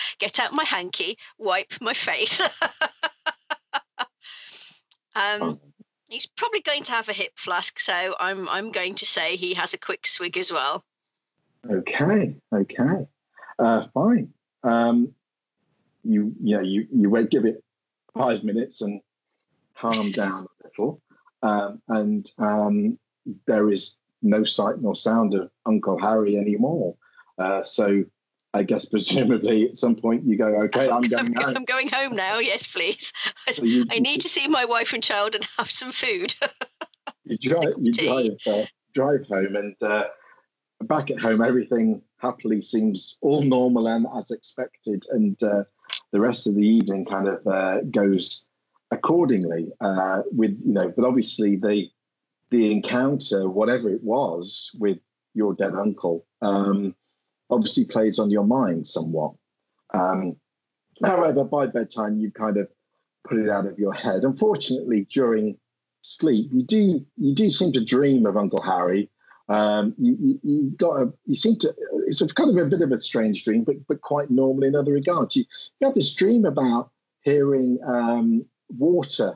get 0.19 0.39
out 0.39 0.53
my 0.53 0.63
hanky, 0.63 1.17
wipe 1.37 1.73
my 1.81 1.93
face. 1.93 2.41
um, 5.15 5.41
Oh. 5.41 5.59
he's 6.07 6.25
probably 6.25 6.61
going 6.61 6.83
to 6.83 6.91
have 6.91 7.09
a 7.09 7.13
hip 7.13 7.33
flask, 7.35 7.79
so 7.79 8.15
I'm 8.19 8.49
I'm 8.49 8.71
going 8.71 8.95
to 8.95 9.05
say 9.05 9.35
he 9.35 9.53
has 9.53 9.73
a 9.73 9.77
quick 9.77 10.07
swig 10.07 10.37
as 10.37 10.51
well. 10.51 10.83
Okay, 11.69 12.35
okay, 12.53 13.07
uh, 13.59 13.85
fine. 13.93 14.33
Um, 14.63 15.13
you, 16.03 16.33
know, 16.39 16.61
you 16.61 16.87
you 16.91 17.09
wait, 17.09 17.29
give 17.29 17.45
it 17.45 17.63
five 18.17 18.43
minutes 18.43 18.81
and 18.81 19.01
calm 19.77 20.11
down 20.21 20.45
a 20.45 20.67
little, 20.67 21.01
um, 21.43 21.81
and 21.87 22.25
um, 22.39 22.97
there 23.45 23.69
is 23.71 23.97
no 24.21 24.43
sight 24.43 24.75
nor 24.81 24.95
sound 24.95 25.33
of 25.33 25.49
Uncle 25.65 25.99
Harry 25.99 26.37
anymore. 26.37 26.95
Uh, 27.37 27.63
so, 27.63 28.03
I 28.53 28.63
guess 28.63 28.85
presumably 28.85 29.69
at 29.69 29.77
some 29.77 29.95
point 29.95 30.25
you 30.25 30.37
go, 30.37 30.47
okay, 30.63 30.89
I'm 30.89 31.01
going 31.09 31.33
home. 31.33 31.55
I'm 31.55 31.65
going 31.65 31.89
home 31.89 32.15
now. 32.15 32.39
Yes, 32.39 32.67
please. 32.67 33.13
So 33.53 33.63
you, 33.63 33.85
I 33.91 33.99
need 33.99 34.21
to 34.21 34.29
see 34.29 34.47
my 34.47 34.65
wife 34.65 34.93
and 34.93 35.03
child 35.03 35.35
and 35.35 35.47
have 35.57 35.69
some 35.71 35.91
food. 35.91 36.35
you 37.29 37.37
drive 37.37 37.73
you 37.79 37.91
drive 37.91 38.37
uh, 38.47 38.65
drive 38.93 39.25
home 39.27 39.55
and 39.55 39.75
uh, 39.81 40.05
back 40.83 41.11
at 41.11 41.19
home 41.19 41.41
everything 41.41 42.01
happily 42.17 42.61
seems 42.61 43.17
all 43.21 43.41
normal 43.41 43.87
and 43.87 44.05
as 44.17 44.31
expected 44.31 45.03
and 45.11 45.41
uh, 45.43 45.63
the 46.11 46.19
rest 46.19 46.47
of 46.47 46.55
the 46.55 46.65
evening 46.65 47.05
kind 47.05 47.27
of 47.27 47.45
uh, 47.47 47.81
goes 47.91 48.47
accordingly 48.91 49.67
uh, 49.81 50.21
with 50.31 50.59
you 50.65 50.73
know 50.73 50.91
but 50.95 51.05
obviously 51.05 51.55
the 51.55 51.85
the 52.51 52.71
encounter 52.71 53.49
whatever 53.49 53.89
it 53.89 54.03
was 54.03 54.71
with 54.79 54.97
your 55.33 55.53
dead 55.53 55.73
uncle 55.75 56.25
um, 56.41 56.95
obviously 57.49 57.85
plays 57.85 58.19
on 58.19 58.31
your 58.31 58.45
mind 58.45 58.85
somewhat 58.85 59.33
um, 59.93 60.35
however 61.03 61.43
by 61.43 61.65
bedtime 61.65 62.17
you 62.17 62.31
kind 62.31 62.57
of 62.57 62.67
put 63.27 63.37
it 63.37 63.49
out 63.49 63.65
of 63.65 63.77
your 63.77 63.93
head 63.93 64.23
unfortunately 64.23 65.07
during 65.11 65.57
sleep, 66.01 66.49
you 66.53 66.63
do 66.63 67.05
you 67.17 67.35
do 67.35 67.51
seem 67.51 67.71
to 67.73 67.83
dream 67.83 68.25
of 68.25 68.37
Uncle 68.37 68.61
Harry. 68.61 69.09
Um, 69.47 69.95
you, 69.97 70.15
you 70.19 70.39
you 70.43 70.69
got 70.77 71.01
a 71.01 71.13
you 71.25 71.35
seem 71.35 71.57
to 71.59 71.73
it's 72.07 72.21
kind 72.33 72.49
of 72.49 72.57
a 72.57 72.69
bit 72.69 72.81
of 72.81 72.91
a 72.91 72.99
strange 72.99 73.43
dream, 73.43 73.63
but 73.63 73.75
but 73.87 74.01
quite 74.01 74.29
normal 74.29 74.63
in 74.63 74.75
other 74.75 74.91
regards. 74.91 75.35
You, 75.35 75.45
you 75.79 75.87
have 75.87 75.95
this 75.95 76.13
dream 76.13 76.45
about 76.45 76.91
hearing 77.21 77.79
um, 77.85 78.45
water 78.69 79.35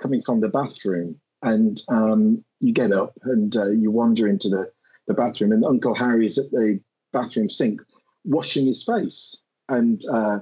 coming 0.00 0.22
from 0.22 0.40
the 0.40 0.48
bathroom, 0.48 1.16
and 1.44 1.80
um, 1.88 2.44
you 2.60 2.72
get 2.72 2.92
up 2.92 3.16
and 3.24 3.56
uh, 3.56 3.68
you 3.70 3.90
wander 3.92 4.28
into 4.28 4.48
the 4.48 4.70
the 5.06 5.14
bathroom, 5.14 5.52
and 5.52 5.64
Uncle 5.64 5.94
Harry 5.94 6.26
is 6.26 6.38
at 6.38 6.50
the 6.50 6.80
bathroom 7.12 7.50
sink 7.50 7.80
washing 8.24 8.66
his 8.66 8.84
face. 8.84 9.42
And 9.68 10.02
uh, 10.10 10.40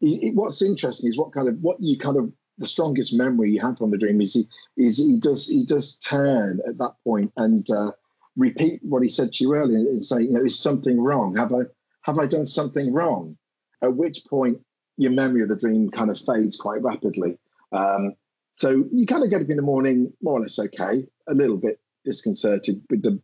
he, 0.00 0.18
he- 0.18 0.30
what's 0.32 0.62
interesting 0.62 1.08
is 1.10 1.18
what 1.18 1.32
kind 1.32 1.48
of 1.48 1.58
what 1.60 1.80
you 1.80 1.98
kind 1.98 2.16
of 2.16 2.32
the 2.58 2.68
strongest 2.68 3.14
memory 3.14 3.52
you 3.52 3.60
have 3.60 3.78
from 3.78 3.90
the 3.90 3.98
dream 3.98 4.20
is 4.20 4.34
he 4.34 4.44
is 4.76 4.98
he 4.98 5.18
does 5.18 5.46
he 5.48 5.64
does 5.64 5.98
turn 5.98 6.60
at 6.68 6.78
that 6.78 6.94
point 7.04 7.32
and 7.36 7.70
uh, 7.70 7.92
repeat 8.36 8.80
what 8.84 9.02
he 9.02 9.08
said 9.08 9.32
to 9.32 9.44
you 9.44 9.54
earlier 9.54 9.78
and 9.78 10.04
say, 10.04 10.22
you 10.22 10.32
know, 10.32 10.44
is 10.44 10.58
something 10.58 11.00
wrong? 11.00 11.36
Have 11.36 11.54
I 11.54 11.62
have 12.02 12.18
I 12.18 12.26
done 12.26 12.46
something 12.46 12.92
wrong? 12.92 13.36
At 13.82 13.96
which 13.96 14.24
point 14.28 14.58
your 14.98 15.12
memory 15.12 15.42
of 15.42 15.48
the 15.48 15.56
dream 15.56 15.90
kind 15.90 16.10
of 16.10 16.18
fades 16.20 16.56
quite 16.56 16.82
rapidly. 16.82 17.38
Um, 17.72 18.14
so 18.60 18.84
you 18.92 19.06
kind 19.06 19.24
of 19.24 19.30
get 19.30 19.40
up 19.40 19.48
in 19.48 19.56
the 19.56 19.62
morning 19.62 20.12
more 20.20 20.38
or 20.38 20.42
less 20.42 20.58
okay, 20.58 21.06
a 21.26 21.32
little 21.32 21.56
bit 21.56 21.80
disconcerted 22.04 22.82
with 22.90 23.02
the 23.02 23.18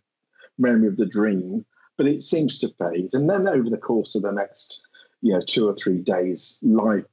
memory 0.57 0.89
of 0.89 0.97
the 0.97 1.05
dream, 1.05 1.63
but 1.99 2.09
it 2.09 2.23
seems 2.23 2.59
to 2.61 2.69
fade. 2.79 3.11
And 3.13 3.29
then 3.29 3.47
over 3.47 3.69
the 3.69 3.77
course 3.77 4.15
of 4.15 4.23
the 4.23 4.31
next, 4.31 4.81
you 5.21 5.35
know, 5.35 5.43
two 5.43 5.69
or 5.69 5.75
three 5.75 5.99
days, 5.99 6.59
life 6.63 7.05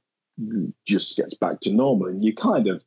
just 0.86 1.18
gets 1.18 1.34
back 1.34 1.60
to 1.60 1.74
normal, 1.74 2.08
and 2.08 2.24
you 2.24 2.34
kind 2.34 2.66
of, 2.66 2.82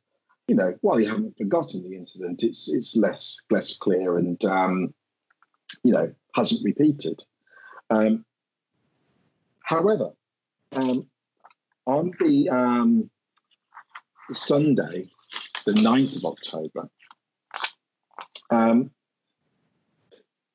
you 0.48 0.56
know, 0.56 0.74
while 0.80 0.98
you 0.98 1.06
haven't 1.06 1.38
forgotten 1.38 1.88
the 1.88 1.96
incident, 1.96 2.42
it's 2.42 2.68
it's 2.68 2.96
less 2.96 3.40
less 3.48 3.76
clear 3.76 4.18
and 4.18 4.44
um, 4.44 4.92
you 5.84 5.92
know 5.92 6.12
hasn't 6.34 6.64
repeated. 6.64 7.22
Um, 7.90 8.24
however, 9.62 10.10
um, 10.72 11.06
on 11.86 12.10
the 12.18 12.48
um, 12.48 13.08
Sunday, 14.32 15.08
the 15.68 15.80
9th 15.80 16.16
of 16.16 16.24
October, 16.24 16.88
um, 18.50 18.90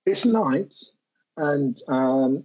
it's 0.08 0.26
night, 0.26 0.74
and 1.38 1.80
um, 1.88 2.44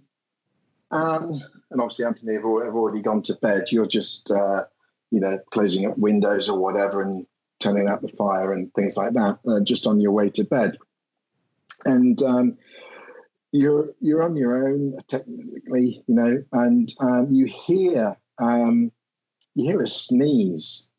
Anne 0.91 1.43
and 1.71 1.81
obviously 1.81 2.05
Anthony 2.05 2.33
have, 2.35 2.45
already 2.45 3.01
gone 3.01 3.23
to 3.23 3.35
bed. 3.35 3.65
You're 3.71 3.87
just, 3.87 4.29
uh, 4.31 4.65
you 5.11 5.19
know, 5.19 5.39
closing 5.51 5.85
up 5.87 5.97
windows 5.97 6.47
or 6.47 6.59
whatever 6.59 7.01
and 7.01 7.25
turning 7.59 7.87
out 7.87 8.01
the 8.01 8.09
fire 8.09 8.53
and 8.53 8.73
things 8.73 8.97
like 8.97 9.13
that, 9.13 9.39
uh, 9.47 9.59
just 9.61 9.87
on 9.87 9.99
your 9.99 10.11
way 10.11 10.29
to 10.29 10.43
bed. 10.43 10.77
And 11.85 12.21
um, 12.23 12.57
you're 13.51 13.93
you're 13.99 14.23
on 14.23 14.35
your 14.35 14.67
own 14.67 14.97
technically, 15.07 16.03
you 16.07 16.15
know, 16.15 16.43
and 16.51 16.91
um, 16.99 17.31
you 17.31 17.45
hear 17.45 18.15
um, 18.37 18.91
you 19.55 19.65
hear 19.65 19.81
a 19.81 19.87
sneeze 19.87 20.91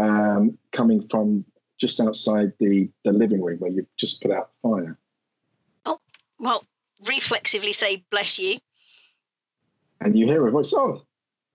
um, 0.00 0.56
coming 0.72 1.06
from 1.10 1.44
just 1.78 2.00
outside 2.00 2.52
the 2.58 2.88
the 3.04 3.12
living 3.12 3.42
room 3.42 3.58
where 3.58 3.70
you've 3.70 3.96
just 3.96 4.20
put 4.22 4.30
out 4.30 4.50
the 4.62 4.68
fire. 4.68 4.98
Oh, 5.86 6.00
well, 6.38 6.64
reflexively 7.06 7.72
say 7.72 8.04
bless 8.10 8.38
you. 8.38 8.58
and 10.00 10.18
you 10.18 10.26
hear 10.26 10.46
a 10.46 10.50
voice, 10.50 10.72
oh, 10.74 11.02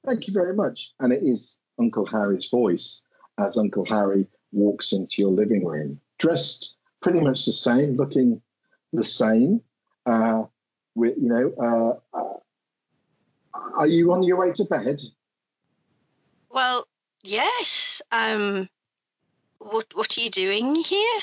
thank 0.06 0.28
you 0.28 0.34
very 0.34 0.56
much. 0.56 0.92
And 1.00 1.12
it 1.12 1.24
is 1.24 1.58
Uncle 1.80 2.06
Harry's 2.06 2.48
voice 2.50 3.04
as 3.40 3.58
Uncle 3.58 3.86
Harry 3.86 4.28
walks 4.52 4.94
into 4.94 5.16
your 5.22 5.32
living 5.32 5.66
room, 5.66 6.00
dressed 6.20 6.78
pretty 7.02 7.20
much 7.20 7.46
the 7.46 7.52
same, 7.52 7.96
looking 7.98 8.42
the 8.94 9.04
same. 9.04 9.62
Uh, 10.06 10.44
with, 10.96 11.16
you 11.18 11.28
know, 11.30 11.54
uh, 11.62 12.18
uh, 12.18 12.38
are 13.76 13.88
you 13.88 14.14
on 14.14 14.24
your 14.24 14.38
way 14.38 14.52
to 14.54 14.64
bed? 14.66 15.02
Well, 16.50 16.88
yes. 17.26 18.02
Um, 18.12 18.70
what 19.60 19.88
what 19.96 20.18
are 20.18 20.22
you 20.22 20.30
doing 20.30 20.76
here? 20.76 21.20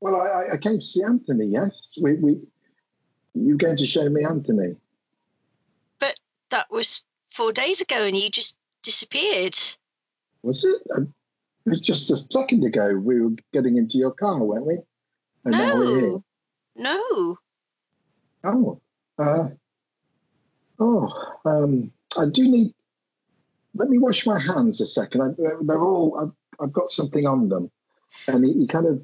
Well, 0.00 0.20
I, 0.20 0.54
I- 0.54 0.56
came 0.58 0.78
to 0.78 0.84
see 0.84 1.02
Anthony. 1.02 1.46
Yes, 1.46 1.92
we, 2.00 2.14
we 2.14 2.38
you're 3.34 3.56
going 3.56 3.76
to 3.76 3.86
show 3.86 4.08
me 4.08 4.24
Anthony. 4.24 4.76
But 5.98 6.18
that 6.50 6.66
was 6.70 7.02
four 7.34 7.52
days 7.52 7.80
ago, 7.80 7.96
and 8.06 8.16
you 8.16 8.30
just 8.30 8.56
disappeared. 8.82 9.58
Was 10.42 10.64
it? 10.64 10.80
Uh, 10.96 11.02
It 11.66 11.70
was 11.70 11.80
just 11.80 12.10
a 12.10 12.16
second 12.16 12.64
ago. 12.64 12.94
We 12.96 13.20
were 13.20 13.32
getting 13.52 13.76
into 13.76 13.98
your 13.98 14.12
car, 14.12 14.38
weren't 14.42 14.66
we? 14.66 14.78
And 15.44 15.52
now 15.52 15.76
we're 15.76 16.00
here. 16.00 16.18
No, 16.76 17.02
no. 17.16 17.38
Oh, 18.44 18.80
uh, 19.18 19.48
oh, 20.78 21.12
um, 21.44 21.90
I 22.16 22.26
do 22.26 22.48
need. 22.48 22.72
Let 23.78 23.88
me 23.90 23.98
wash 23.98 24.26
my 24.26 24.38
hands 24.40 24.80
a 24.80 24.86
second. 24.86 25.22
I, 25.22 25.28
they're- 25.62 25.80
all. 25.80 26.18
I've, 26.20 26.32
I've 26.60 26.72
got 26.72 26.90
something 26.90 27.26
on 27.26 27.48
them, 27.48 27.70
and 28.26 28.44
he, 28.44 28.52
he 28.52 28.66
kind 28.66 28.86
of 28.86 29.00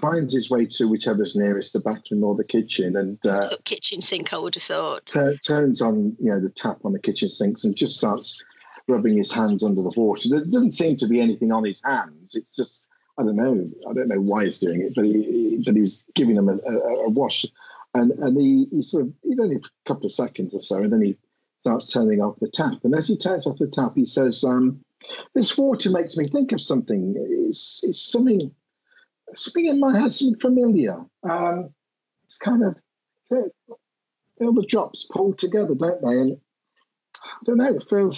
finds 0.00 0.32
his 0.32 0.48
way 0.50 0.66
to 0.66 0.86
whichever's 0.88 1.34
nearest 1.34 1.72
the 1.72 1.80
bathroom 1.80 2.22
or 2.22 2.36
the 2.36 2.44
kitchen, 2.44 2.96
and 2.96 3.18
uh, 3.26 3.48
Look, 3.50 3.64
kitchen 3.64 4.00
sink. 4.00 4.32
I 4.32 4.38
would 4.38 4.54
have 4.54 4.62
thought. 4.62 5.06
tur- 5.06 5.36
turns 5.38 5.82
on 5.82 6.16
you 6.20 6.30
know 6.30 6.40
the 6.40 6.50
tap 6.50 6.78
on 6.84 6.92
the 6.92 7.00
kitchen 7.00 7.28
sinks 7.28 7.64
and 7.64 7.74
just 7.74 7.96
starts 7.96 8.42
rubbing 8.86 9.16
his 9.16 9.32
hands 9.32 9.64
under 9.64 9.82
the 9.82 9.90
water. 9.96 10.28
There 10.28 10.44
doesn't 10.44 10.72
seem 10.72 10.96
to 10.98 11.08
be 11.08 11.20
anything 11.20 11.50
on 11.50 11.64
his 11.64 11.80
hands. 11.84 12.36
It's 12.36 12.54
just 12.54 12.86
I 13.18 13.24
don't 13.24 13.36
know. 13.36 13.68
I 13.90 13.92
don't 13.92 14.08
know 14.08 14.20
why 14.20 14.44
he's 14.44 14.60
doing 14.60 14.80
it, 14.82 14.92
but 14.94 15.04
he, 15.04 15.12
he- 15.12 15.62
but 15.64 15.74
he's 15.76 16.02
giving 16.14 16.36
them 16.36 16.48
a, 16.48 16.54
a, 16.58 16.76
a 17.06 17.08
wash, 17.08 17.44
and 17.94 18.12
and 18.12 18.36
he, 18.40 18.66
he 18.70 18.82
sort 18.82 19.06
of 19.06 19.12
he's 19.24 19.40
only 19.40 19.56
a 19.56 19.60
couple 19.88 20.06
of 20.06 20.12
seconds 20.12 20.54
or 20.54 20.60
so, 20.60 20.76
and 20.76 20.92
then 20.92 21.02
he 21.02 21.16
starts 21.64 21.90
turning 21.90 22.20
off 22.20 22.38
the 22.40 22.48
tap. 22.48 22.84
And 22.84 22.94
as 22.94 23.08
he 23.08 23.16
turns 23.16 23.46
off 23.46 23.58
the 23.58 23.66
tap, 23.66 23.92
he 23.94 24.04
says, 24.04 24.44
um, 24.44 24.84
"This 25.34 25.56
water 25.56 25.90
makes 25.90 26.14
me 26.14 26.28
think 26.28 26.52
of 26.52 26.60
something. 26.60 27.14
It's 27.16 27.82
it's 27.82 28.00
something." 28.00 28.54
Something 29.34 29.66
in 29.66 29.80
my 29.80 29.98
head, 29.98 30.12
something 30.12 30.38
familiar. 30.38 30.96
Um, 31.24 31.70
it's 32.26 32.36
kind 32.36 32.62
of 32.62 32.76
all 34.40 34.52
the 34.52 34.66
drops 34.68 35.08
pull 35.10 35.34
together, 35.34 35.74
don't 35.74 36.02
they? 36.02 36.20
And 36.20 36.38
I 37.24 37.28
don't 37.44 37.56
know, 37.56 37.78
feel 37.80 38.16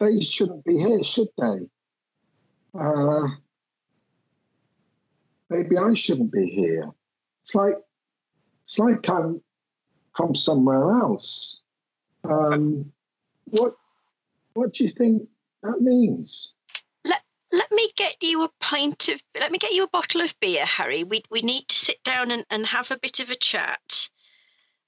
they 0.00 0.20
shouldn't 0.20 0.64
be 0.64 0.78
here, 0.78 1.02
should 1.04 1.28
they? 1.38 1.68
Uh, 2.78 3.28
maybe 5.48 5.78
I 5.78 5.94
shouldn't 5.94 6.32
be 6.32 6.46
here. 6.46 6.90
It's 7.44 7.54
like 7.54 7.76
it's 8.64 8.78
like 8.78 9.08
I'm 9.08 9.40
from 10.16 10.34
somewhere 10.34 10.90
else. 10.90 11.62
Um, 12.24 12.92
what 13.46 13.76
what 14.54 14.72
do 14.74 14.84
you 14.84 14.90
think 14.90 15.28
that 15.62 15.80
means? 15.80 16.54
Let 17.04 17.22
let 17.52 17.70
me 17.72 17.90
get 17.96 18.16
you 18.22 18.42
a 18.44 18.50
pint 18.60 19.08
of 19.08 19.20
let 19.38 19.52
me 19.52 19.58
get 19.58 19.72
you 19.72 19.84
a 19.84 19.88
bottle 19.88 20.20
of 20.20 20.34
beer, 20.40 20.64
Harry. 20.64 21.04
We 21.04 21.22
we 21.30 21.42
need 21.42 21.68
to 21.68 21.76
sit 21.76 22.02
down 22.04 22.30
and, 22.30 22.44
and 22.50 22.66
have 22.66 22.90
a 22.90 22.98
bit 22.98 23.20
of 23.20 23.30
a 23.30 23.34
chat. 23.34 24.08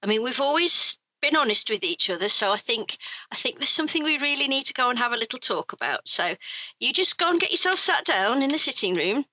I 0.02 0.06
mean, 0.06 0.22
we've 0.22 0.40
always 0.40 0.98
been 1.22 1.36
honest 1.36 1.70
with 1.70 1.82
each 1.82 2.10
other, 2.10 2.28
so 2.28 2.52
I 2.52 2.58
think 2.58 2.98
I 3.32 3.36
think 3.36 3.58
there's 3.58 3.68
something 3.70 4.04
we 4.04 4.18
really 4.18 4.48
need 4.48 4.64
to 4.66 4.74
go 4.74 4.90
and 4.90 4.98
have 4.98 5.12
a 5.12 5.16
little 5.16 5.38
talk 5.38 5.72
about. 5.72 6.08
So 6.08 6.34
you 6.80 6.92
just 6.92 7.18
go 7.18 7.30
and 7.30 7.40
get 7.40 7.50
yourself 7.50 7.78
sat 7.78 8.04
down 8.04 8.42
in 8.42 8.50
the 8.50 8.58
sitting 8.58 8.94
room, 8.94 9.24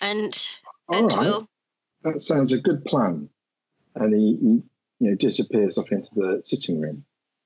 and 0.00 0.48
All 0.88 0.98
and 0.98 1.12
right. 1.12 1.20
we'll 1.20 1.48
That 2.04 2.22
sounds 2.22 2.52
a 2.52 2.58
good 2.58 2.84
plan. 2.84 3.28
And 3.94 4.14
he, 4.14 4.38
he 4.40 4.62
you 5.00 5.10
know 5.10 5.14
disappears 5.16 5.76
off 5.76 5.92
into 5.92 6.08
the 6.14 6.42
sitting 6.44 6.80
room. 6.80 7.04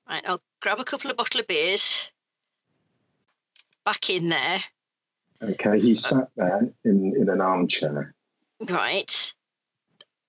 Right. 0.09 0.23
I'll 0.27 0.41
grab 0.61 0.79
a 0.79 0.83
couple 0.85 1.09
of 1.11 1.17
bottle 1.17 1.39
of 1.41 1.47
beers. 1.47 2.11
Back 3.85 4.09
in 4.09 4.29
there, 4.29 4.63
Okay, 5.41 5.79
he 5.79 5.91
uh, 5.91 5.95
sat 5.95 6.29
there 6.35 6.67
in, 6.83 7.15
in 7.15 7.29
an 7.29 7.39
armchair. 7.41 8.13
right. 8.69 9.33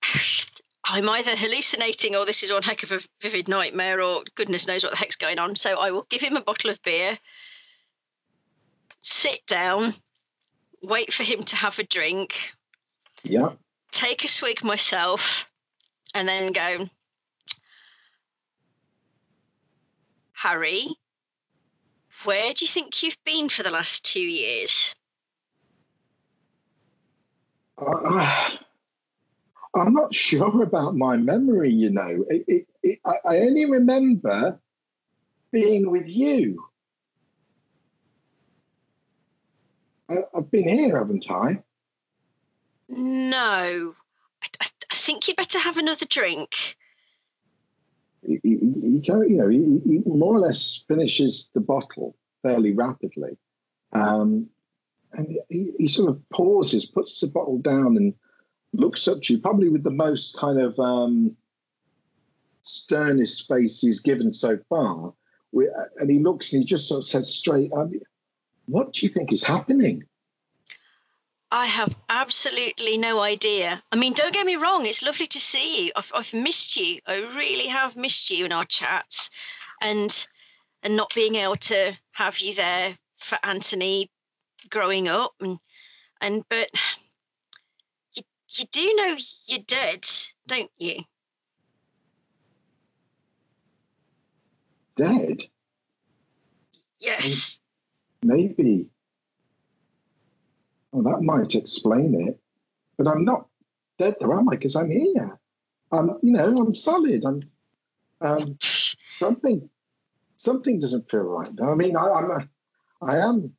I'm 0.85 1.07
either 1.09 1.35
hallucinating 1.35 2.15
or 2.15 2.25
this 2.25 2.41
is 2.41 2.51
one 2.51 2.63
heck 2.63 2.81
of 2.83 2.91
a 2.91 2.99
vivid 3.21 3.47
nightmare 3.47 4.01
or 4.01 4.23
goodness 4.35 4.65
knows 4.67 4.83
what 4.83 4.91
the 4.91 4.97
heck's 4.97 5.15
going 5.15 5.37
on. 5.37 5.55
So 5.55 5.77
I 5.77 5.91
will 5.91 6.07
give 6.09 6.21
him 6.21 6.35
a 6.35 6.41
bottle 6.41 6.69
of 6.71 6.81
beer, 6.83 7.19
sit 9.01 9.45
down, 9.45 9.93
wait 10.81 11.13
for 11.13 11.23
him 11.23 11.43
to 11.43 11.55
have 11.55 11.77
a 11.79 11.83
drink, 11.83 12.35
Yeah. 13.23 13.49
take 13.91 14.23
a 14.23 14.27
swig 14.27 14.63
myself, 14.63 15.47
and 16.15 16.27
then 16.27 16.53
go, 16.53 16.87
Harry, 20.41 20.87
where 22.23 22.53
do 22.53 22.63
you 22.63 22.67
think 22.69 23.03
you've 23.03 23.17
been 23.25 23.49
for 23.49 23.61
the 23.61 23.71
last 23.71 24.05
two 24.05 24.21
years? 24.21 24.95
I, 27.77 28.57
I'm 29.75 29.93
not 29.93 30.15
sure 30.15 30.63
about 30.63 30.95
my 30.95 31.17
memory, 31.17 31.71
you 31.71 31.89
know. 31.89 32.23
It, 32.29 32.45
it, 32.47 32.67
it, 32.83 32.99
I, 33.05 33.15
I 33.25 33.37
only 33.39 33.65
remember 33.65 34.57
being 35.51 35.91
with 35.91 36.07
you. 36.07 36.63
I, 40.09 40.19
I've 40.33 40.49
been 40.49 40.69
here, 40.69 40.97
haven't 40.97 41.25
I? 41.29 41.61
No. 42.87 43.93
I, 44.41 44.47
I, 44.61 44.95
think 44.95 45.27
you'd 45.27 45.35
better 45.35 45.59
have 45.59 45.75
another 45.75 46.05
drink. 46.05 46.77
He, 48.25 48.39
you 49.07 49.37
know, 49.37 49.47
he, 49.47 49.81
he 49.85 50.01
more 50.05 50.35
or 50.35 50.39
less 50.39 50.83
finishes 50.87 51.49
the 51.53 51.61
bottle 51.61 52.15
fairly 52.41 52.73
rapidly. 52.73 53.37
Um, 53.93 54.47
and 55.13 55.37
he, 55.49 55.71
he 55.77 55.87
sort 55.87 56.09
of 56.09 56.21
pauses, 56.29 56.85
puts 56.85 57.19
the 57.19 57.27
bottle 57.27 57.57
down, 57.57 57.97
and 57.97 58.13
looks 58.73 59.07
up 59.07 59.21
to 59.23 59.33
you, 59.33 59.39
probably 59.39 59.69
with 59.69 59.83
the 59.83 59.91
most 59.91 60.37
kind 60.37 60.59
of 60.59 60.77
um, 60.79 61.35
sternest 62.63 63.47
face 63.47 63.79
he's 63.79 63.99
given 63.99 64.31
so 64.31 64.59
far. 64.69 65.13
We, 65.51 65.67
and 65.97 66.09
he 66.09 66.19
looks 66.19 66.53
and 66.53 66.61
he 66.61 66.65
just 66.65 66.87
sort 66.87 66.99
of 66.99 67.07
says 67.07 67.33
straight, 67.33 67.71
um, 67.73 67.91
What 68.65 68.93
do 68.93 69.05
you 69.05 69.11
think 69.11 69.33
is 69.33 69.43
happening? 69.43 70.03
I 71.51 71.65
have 71.65 71.95
absolutely 72.09 72.97
no 72.97 73.21
idea. 73.21 73.81
I 73.91 73.95
mean, 73.95 74.13
don't 74.13 74.33
get 74.33 74.45
me 74.45 74.55
wrong, 74.55 74.85
it's 74.85 75.01
lovely 75.01 75.27
to 75.27 75.39
see 75.39 75.85
you. 75.85 75.91
I've, 75.95 76.11
I've 76.13 76.33
missed 76.33 76.77
you. 76.77 76.99
I 77.07 77.17
really 77.35 77.67
have 77.67 77.95
missed 77.95 78.29
you 78.29 78.45
in 78.45 78.51
our 78.51 78.65
chats. 78.65 79.29
And 79.81 80.27
and 80.83 80.95
not 80.95 81.13
being 81.13 81.35
able 81.35 81.57
to 81.57 81.97
have 82.11 82.39
you 82.39 82.53
there 82.53 82.97
for 83.17 83.37
Anthony 83.43 84.09
growing 84.69 85.07
up 85.07 85.33
and 85.39 85.59
and 86.21 86.43
but 86.49 86.69
you 88.13 88.23
you 88.49 88.65
do 88.71 88.95
know 88.95 89.17
you're 89.45 89.59
dead, 89.65 90.07
don't 90.47 90.71
you? 90.77 91.01
Dead? 94.95 95.43
Yes. 96.99 97.59
Maybe. 98.21 98.87
Well, 100.91 101.03
that 101.03 101.23
might 101.23 101.55
explain 101.55 102.27
it. 102.27 102.39
But 102.97 103.07
I'm 103.07 103.23
not 103.23 103.47
dead, 103.97 104.15
though, 104.19 104.37
am 104.37 104.49
I? 104.49 104.55
Because 104.55 104.75
I'm 104.75 104.89
here. 104.89 105.39
I'm, 105.91 106.17
you 106.21 106.33
know, 106.33 106.61
I'm 106.61 106.75
solid. 106.75 107.23
I'm 107.25 107.43
um, 108.21 108.57
something. 109.19 109.69
Something 110.37 110.79
doesn't 110.79 111.09
feel 111.09 111.21
right. 111.21 111.53
though. 111.55 111.71
I 111.71 111.75
mean, 111.75 111.95
I, 111.95 112.09
I'm, 112.09 112.31
a, 112.31 112.49
I 113.01 113.17
am, 113.17 113.53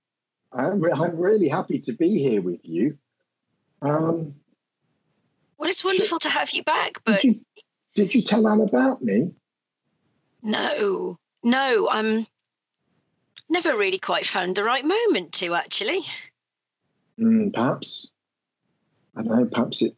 I 0.53 0.67
am. 0.67 0.83
I'm 0.85 1.17
really 1.17 1.49
happy 1.49 1.79
to 1.81 1.93
be 1.93 2.19
here 2.19 2.41
with 2.43 2.61
you. 2.63 2.97
Um, 3.83 4.35
Well, 5.59 5.69
it's 5.71 5.85
wonderful 5.85 6.19
to 6.21 6.29
have 6.29 6.51
you 6.51 6.63
back, 6.63 7.01
but 7.05 7.21
did 7.21 7.35
you, 7.35 7.45
did 7.95 8.15
you 8.15 8.23
tell 8.23 8.47
Anne 8.49 8.61
about 8.61 9.03
me? 9.03 9.33
no, 10.43 11.19
no, 11.43 11.89
I'm 11.91 12.27
never 13.49 13.77
really 13.77 13.99
quite 13.99 14.27
found 14.27 14.57
the 14.57 14.65
right 14.65 14.85
moment 14.85 15.33
to 15.35 15.55
actually. 15.55 16.03
Mm, 17.21 17.53
perhaps. 17.53 18.13
I 19.17 19.23
don't 19.23 19.37
know. 19.37 19.45
Perhaps 19.47 19.83
it. 19.83 19.97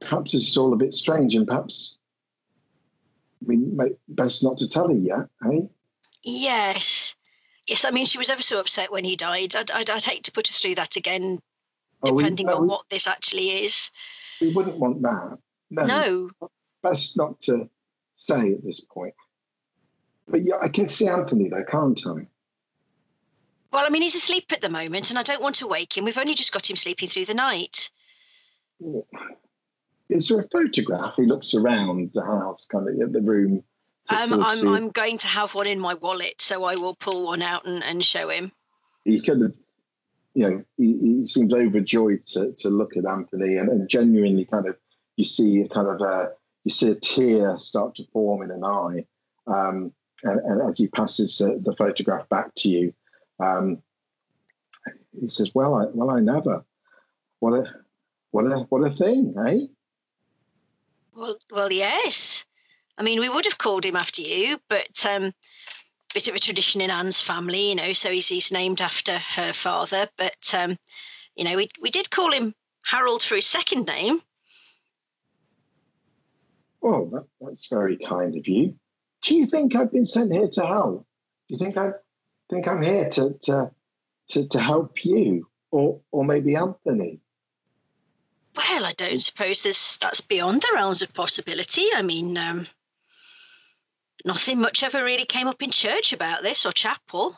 Perhaps 0.00 0.34
it's 0.34 0.56
all 0.56 0.72
a 0.72 0.76
bit 0.76 0.92
strange, 0.92 1.34
and 1.34 1.46
perhaps 1.46 1.98
we 3.46 3.58
best 4.08 4.42
not 4.42 4.58
to 4.58 4.68
tell 4.68 4.88
her 4.88 4.94
yet, 4.94 5.28
eh? 5.50 5.60
Yes. 6.22 7.14
Yes, 7.68 7.84
I 7.84 7.90
mean, 7.92 8.06
she 8.06 8.18
was 8.18 8.28
ever 8.30 8.42
so 8.42 8.58
upset 8.58 8.90
when 8.90 9.04
he 9.04 9.14
died. 9.14 9.54
I'd, 9.54 9.70
I'd, 9.70 9.88
I'd 9.90 10.04
hate 10.04 10.24
to 10.24 10.32
put 10.32 10.48
her 10.48 10.52
through 10.52 10.74
that 10.76 10.96
again, 10.96 11.40
Oh, 12.02 12.12
we- 12.12 12.22
depending 12.24 12.46
no, 12.46 12.56
on 12.56 12.62
we, 12.62 12.68
what 12.68 12.82
this 12.90 13.06
actually 13.06 13.64
is. 13.64 13.90
we 14.40 14.52
wouldn't 14.52 14.78
want 14.78 15.02
that. 15.02 15.38
No, 15.70 15.84
No. 15.84 16.30
best 16.82 17.16
not 17.16 17.40
to 17.42 17.68
say 18.16 18.52
at 18.54 18.64
this 18.64 18.80
point. 18.80 19.14
But 20.28 20.42
yeah, 20.42 20.56
I 20.60 20.68
can 20.68 20.88
see 20.88 21.06
Anthony 21.06 21.48
though, 21.48 21.64
can't 21.64 22.00
I? 22.06 22.26
Well, 23.72 23.86
I 23.86 23.88
mean, 23.88 24.02
he's 24.02 24.14
asleep 24.14 24.52
at 24.52 24.60
the 24.60 24.68
moment, 24.68 25.10
and 25.10 25.18
I 25.18 25.22
don't 25.22 25.42
want 25.42 25.54
to 25.56 25.66
wake 25.66 25.96
him. 25.96 26.04
We've 26.04 26.18
only 26.18 26.34
just 26.34 26.52
got 26.52 26.68
him 26.68 26.76
sleeping 26.76 27.08
through 27.08 27.24
the 27.24 27.34
night. 27.34 27.90
Is 30.10 30.28
there 30.28 30.40
a 30.40 30.48
photograph? 30.48 31.14
He 31.16 31.24
looks 31.24 31.54
around 31.54 32.10
the 32.12 32.22
house, 32.24 32.66
kind 32.70 32.88
of 32.88 33.00
at 33.00 33.12
the 33.12 33.22
room. 33.22 33.64
Um, 34.10 34.30
sort 34.30 34.40
of 34.40 34.46
I'm, 34.46 34.56
see- 34.58 34.68
I'm 34.68 34.88
going 34.90 35.18
to 35.18 35.26
have 35.28 35.54
one 35.54 35.66
in 35.66 35.80
my 35.80 35.94
wallet, 35.94 36.42
so 36.42 36.64
I 36.64 36.76
will 36.76 36.94
pull 36.94 37.24
one 37.24 37.40
out 37.40 37.64
and, 37.64 37.82
and 37.82 38.04
show 38.04 38.28
him. 38.28 38.52
he 39.04 39.20
kind 39.22 39.42
of, 39.42 39.54
you 40.34 40.48
know, 40.50 40.64
he, 40.76 40.98
he 40.98 41.26
seems 41.26 41.54
overjoyed 41.54 42.26
to, 42.26 42.52
to 42.58 42.68
look 42.68 42.96
at 42.96 43.06
Anthony 43.06 43.56
and, 43.56 43.68
and 43.68 43.88
genuinely 43.88 44.44
kind 44.44 44.66
of, 44.68 44.76
you 45.16 45.24
see 45.24 45.60
a 45.60 45.68
kind 45.68 45.88
of 45.88 46.00
a, 46.00 46.30
you 46.64 46.72
see 46.72 46.88
a 46.90 46.94
tear 46.94 47.56
start 47.58 47.94
to 47.96 48.04
form 48.12 48.42
in 48.42 48.50
an 48.50 48.64
eye. 48.64 49.04
Um, 49.46 49.92
and, 50.24 50.40
and 50.40 50.68
as 50.68 50.78
he 50.78 50.88
passes 50.88 51.40
uh, 51.40 51.56
the 51.62 51.74
photograph 51.76 52.28
back 52.28 52.54
to 52.58 52.68
you, 52.68 52.92
um, 53.42 53.82
he 55.20 55.28
says, 55.28 55.50
well, 55.54 55.74
I, 55.74 55.86
well, 55.92 56.10
I 56.10 56.20
never, 56.20 56.64
what 57.40 57.52
a, 57.52 57.64
what 58.30 58.44
a, 58.44 58.60
what 58.68 58.90
a 58.90 58.94
thing, 58.94 59.34
eh? 59.46 59.66
Well, 61.14 61.36
well, 61.50 61.72
yes. 61.72 62.44
I 62.98 63.02
mean, 63.02 63.20
we 63.20 63.28
would 63.28 63.44
have 63.44 63.58
called 63.58 63.84
him 63.84 63.96
after 63.96 64.22
you, 64.22 64.58
but 64.68 65.04
um, 65.06 65.32
bit 66.14 66.28
of 66.28 66.34
a 66.34 66.38
tradition 66.38 66.80
in 66.80 66.90
Anne's 66.90 67.20
family, 67.20 67.70
you 67.70 67.74
know. 67.74 67.92
So 67.92 68.10
he's 68.10 68.28
he's 68.28 68.52
named 68.52 68.80
after 68.80 69.18
her 69.18 69.52
father. 69.52 70.08
But 70.16 70.54
um, 70.54 70.76
you 71.36 71.44
know, 71.44 71.56
we 71.56 71.68
we 71.80 71.90
did 71.90 72.10
call 72.10 72.32
him 72.32 72.54
Harold 72.84 73.22
for 73.22 73.36
his 73.36 73.46
second 73.46 73.86
name. 73.86 74.20
Oh, 76.82 77.08
that, 77.12 77.24
that's 77.40 77.68
very 77.68 77.96
kind 77.96 78.36
of 78.36 78.46
you. 78.46 78.74
Do 79.22 79.36
you 79.36 79.46
think 79.46 79.76
I've 79.76 79.92
been 79.92 80.06
sent 80.06 80.32
here 80.32 80.48
to 80.48 80.66
help? 80.66 81.06
Do 81.48 81.54
you 81.54 81.58
think 81.58 81.76
I 81.76 81.90
think 82.50 82.68
I'm 82.68 82.82
here 82.82 83.08
to 83.10 83.38
to 83.44 83.70
to, 84.30 84.48
to 84.48 84.60
help 84.60 85.04
you 85.04 85.48
or 85.70 86.00
or 86.10 86.24
maybe 86.24 86.56
Anthony? 86.56 87.20
Well, 88.56 88.84
I 88.84 88.92
don't 88.92 89.22
suppose 89.22 89.62
there's 89.62 89.96
that's 89.98 90.20
beyond 90.20 90.62
the 90.62 90.72
realms 90.74 91.02
of 91.02 91.14
possibility. 91.14 91.86
I 91.94 92.02
mean, 92.02 92.36
um, 92.36 92.66
nothing 94.24 94.60
much 94.60 94.82
ever 94.82 95.02
really 95.02 95.24
came 95.24 95.48
up 95.48 95.62
in 95.62 95.70
church 95.70 96.12
about 96.12 96.42
this 96.42 96.66
or 96.66 96.72
chapel. 96.72 97.36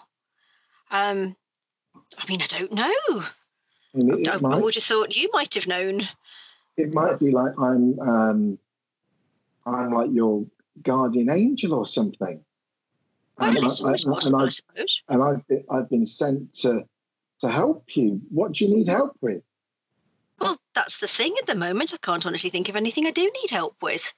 Um, 0.91 1.37
I 2.19 2.29
mean, 2.29 2.43
I 2.43 2.47
don't 2.47 2.73
know. 2.73 2.93
I 3.09 3.23
mean, 3.95 4.29
I, 4.29 4.35
it, 4.35 4.45
I 4.45 4.57
would 4.57 4.75
have 4.75 4.85
thought 4.85 5.17
you 5.17 5.31
might 5.33 5.55
have 5.55 5.67
known. 5.69 6.09
it 6.77 6.93
might 6.95 7.19
be 7.21 7.31
like 7.31 7.53
I'm 7.61 7.99
um, 8.01 8.59
I'm 9.67 9.93
like 9.93 10.11
your 10.13 10.45
guardian 10.83 11.31
angel 11.31 11.75
or 11.75 11.87
something. 11.87 12.45
Well, 13.39 13.49
And 13.57 13.65
it's 13.65 13.81
I- 13.81 13.85
always 13.87 14.07
I- 14.07 14.11
possible, 14.11 14.37
and 14.39 14.45
I 14.45 14.47
I, 14.47 14.49
suppose. 14.51 15.03
and 15.09 15.23
I've 15.23 15.47
been, 15.49 15.65
I've 15.71 15.91
been 15.91 16.07
sent 16.07 16.55
to 16.63 16.85
to 17.41 17.49
help 17.51 17.85
you. 17.97 18.21
What 18.31 18.53
do 18.53 18.65
you 18.65 18.75
need 18.75 18.89
help 18.89 19.17
with? 19.21 19.43
Well, 20.41 20.57
that's 20.75 20.99
the 20.99 21.09
thing 21.09 21.35
at 21.41 21.47
the 21.47 21.55
moment. 21.55 21.93
I 21.93 21.99
can't 21.99 22.25
honestly 22.25 22.49
think 22.51 22.69
of 22.69 22.77
anything 22.77 23.07
I 23.07 23.11
do 23.11 23.23
need 23.23 23.51
help 23.51 23.77
with. 23.83 24.13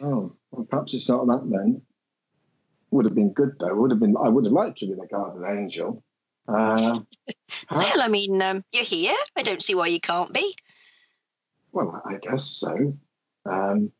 Oh, 0.00 0.34
well, 0.50 0.64
perhaps 0.64 0.94
it's 0.94 1.08
not 1.08 1.26
that 1.26 1.48
then. 1.50 1.82
Would 2.92 3.04
have 3.04 3.14
been 3.14 3.32
good 3.32 3.56
though. 3.58 3.74
Would 3.74 3.90
have 3.90 4.00
been. 4.00 4.16
I 4.16 4.28
would 4.28 4.44
have 4.44 4.52
liked 4.52 4.78
to 4.78 4.86
be 4.86 4.94
the 4.94 5.06
guardian 5.10 5.58
angel. 5.58 6.02
Uh, 6.48 7.00
Well, 7.70 8.00
I 8.00 8.08
mean, 8.08 8.40
um, 8.42 8.64
you're 8.72 8.84
here. 8.84 9.16
I 9.36 9.42
don't 9.42 9.62
see 9.62 9.74
why 9.74 9.88
you 9.88 10.00
can't 10.00 10.32
be. 10.32 10.54
Well, 11.72 12.00
I 12.04 12.14
I 12.14 12.18
guess 12.18 12.44
so. 12.46 12.96
Um, 13.44 13.90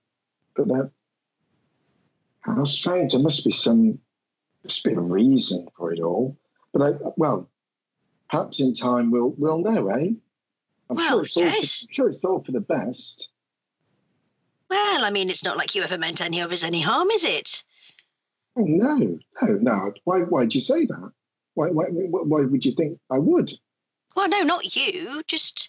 but 0.55 0.69
that, 0.69 0.91
how 2.41 2.65
strange. 2.65 3.13
There 3.13 3.21
must 3.21 3.45
be 3.45 3.53
some, 3.53 3.99
must 4.67 4.85
be 4.85 4.93
a 4.93 5.01
reason 5.01 5.67
for 5.77 5.93
it 5.93 6.01
all. 6.01 6.37
But 6.73 6.83
I, 6.83 6.99
well, 7.17 7.49
perhaps 8.31 8.61
in 8.61 8.75
time 8.75 9.11
we'll 9.11 9.35
we'll 9.39 9.59
know, 9.59 9.89
eh? 9.89 10.11
I'm 10.91 10.97
Well, 10.97 11.09
sure 11.09 11.23
it's 11.25 11.37
all. 11.37 11.43
yes. 11.45 11.81
For, 11.81 11.85
I'm 11.91 11.95
sure 11.95 12.09
it's 12.11 12.25
all 12.25 12.43
for 12.45 12.53
the 12.53 12.61
best. 12.61 13.31
Well, 14.69 15.05
I 15.05 15.11
mean, 15.11 15.31
it's 15.31 15.45
not 15.45 15.57
like 15.57 15.75
you 15.75 15.83
ever 15.83 15.97
meant 15.99 16.21
any 16.21 16.41
of 16.41 16.51
us 16.53 16.63
any 16.65 16.81
harm, 16.81 17.11
is 17.11 17.25
it? 17.25 17.63
Oh 18.57 18.65
no, 18.65 19.19
no, 19.43 19.49
no. 19.61 19.93
Why? 20.05 20.21
Why'd 20.21 20.55
you 20.55 20.61
say 20.61 20.87
that? 20.87 21.13
Why? 21.55 21.69
Why? 21.69 21.85
Why 21.91 22.43
would 22.43 22.65
you 22.65 22.73
think 22.73 22.99
I 23.11 23.19
would? 23.19 23.53
Well, 24.17 24.29
no, 24.29 24.41
not 24.43 24.75
you. 24.75 25.23
Just, 25.27 25.69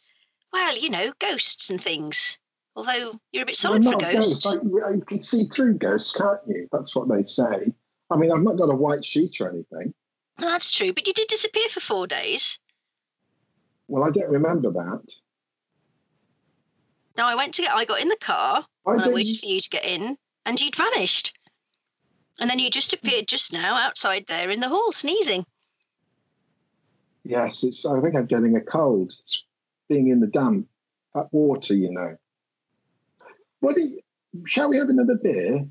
well, 0.54 0.78
you 0.78 0.90
know, 0.90 1.12
ghosts 1.20 1.70
and 1.70 1.82
things. 1.82 2.40
Although 2.78 3.14
you're 3.34 3.44
a 3.44 3.46
bit 3.46 3.58
solid 3.58 3.84
for 3.84 3.92
not 3.92 4.04
a 4.04 4.14
ghosts. 4.14 4.46
ghost. 4.46 4.64
You 4.64 5.04
can 5.06 5.22
see 5.22 5.48
through 5.48 5.76
ghosts, 5.80 6.14
can't 6.14 6.40
you? 6.48 6.68
That's 6.72 6.96
what 6.96 7.10
they 7.10 7.24
say. 7.24 7.74
I 8.10 8.15
mean, 8.15 8.32
I've 8.32 8.43
not 8.43 8.58
got 8.58 8.70
a 8.70 8.76
white 8.76 9.04
sheet 9.04 9.39
or 9.41 9.50
anything. 9.50 9.93
Well, 10.39 10.50
that's 10.50 10.72
true, 10.72 10.93
but 10.93 11.08
you 11.08 11.13
did 11.13 11.28
disappear 11.28 11.67
for 11.70 11.80
four 11.80 12.08
days. 12.08 12.60
Well, 13.88 14.04
I 14.04 14.12
don't 14.12 14.30
remember 14.30 14.72
that. 14.72 15.02
Now 17.17 17.28
I 17.28 17.36
went 17.36 17.54
to 17.56 17.63
get. 17.63 17.74
I 17.74 17.86
got 17.86 18.02
in 18.02 18.10
the 18.10 18.17
car 18.17 18.65
Why 18.84 18.93
and 18.93 19.02
I 19.02 19.10
waited 19.10 19.39
for 19.39 19.48
you 19.48 19.60
to 19.60 19.70
get 19.70 19.86
in, 19.86 20.17
and 20.46 20.62
you'd 20.62 20.76
vanished. 20.76 21.34
And 22.39 22.50
then 22.50 22.60
you 22.60 22.70
just 22.70 22.93
appeared 22.93 23.28
just 23.28 23.52
now 23.52 23.76
outside 23.76 24.26
there 24.28 24.52
in 24.52 24.60
the 24.60 24.70
hall, 24.70 24.91
sneezing. 24.91 25.46
Yes, 27.24 27.63
it's. 27.63 27.86
I 27.86 28.00
think 28.00 28.15
I'm 28.15 28.28
getting 28.28 28.56
a 28.56 28.62
cold. 28.62 29.13
It's 29.20 29.43
being 29.89 30.10
in 30.10 30.20
the 30.20 30.28
damp, 30.28 30.67
that 31.15 31.28
water, 31.32 31.74
you 31.74 31.91
know. 31.91 32.15
What 33.60 33.78
you, 33.78 34.00
shall 34.46 34.70
we 34.70 34.78
have 34.78 34.89
another 34.89 35.17
beer? 35.17 35.65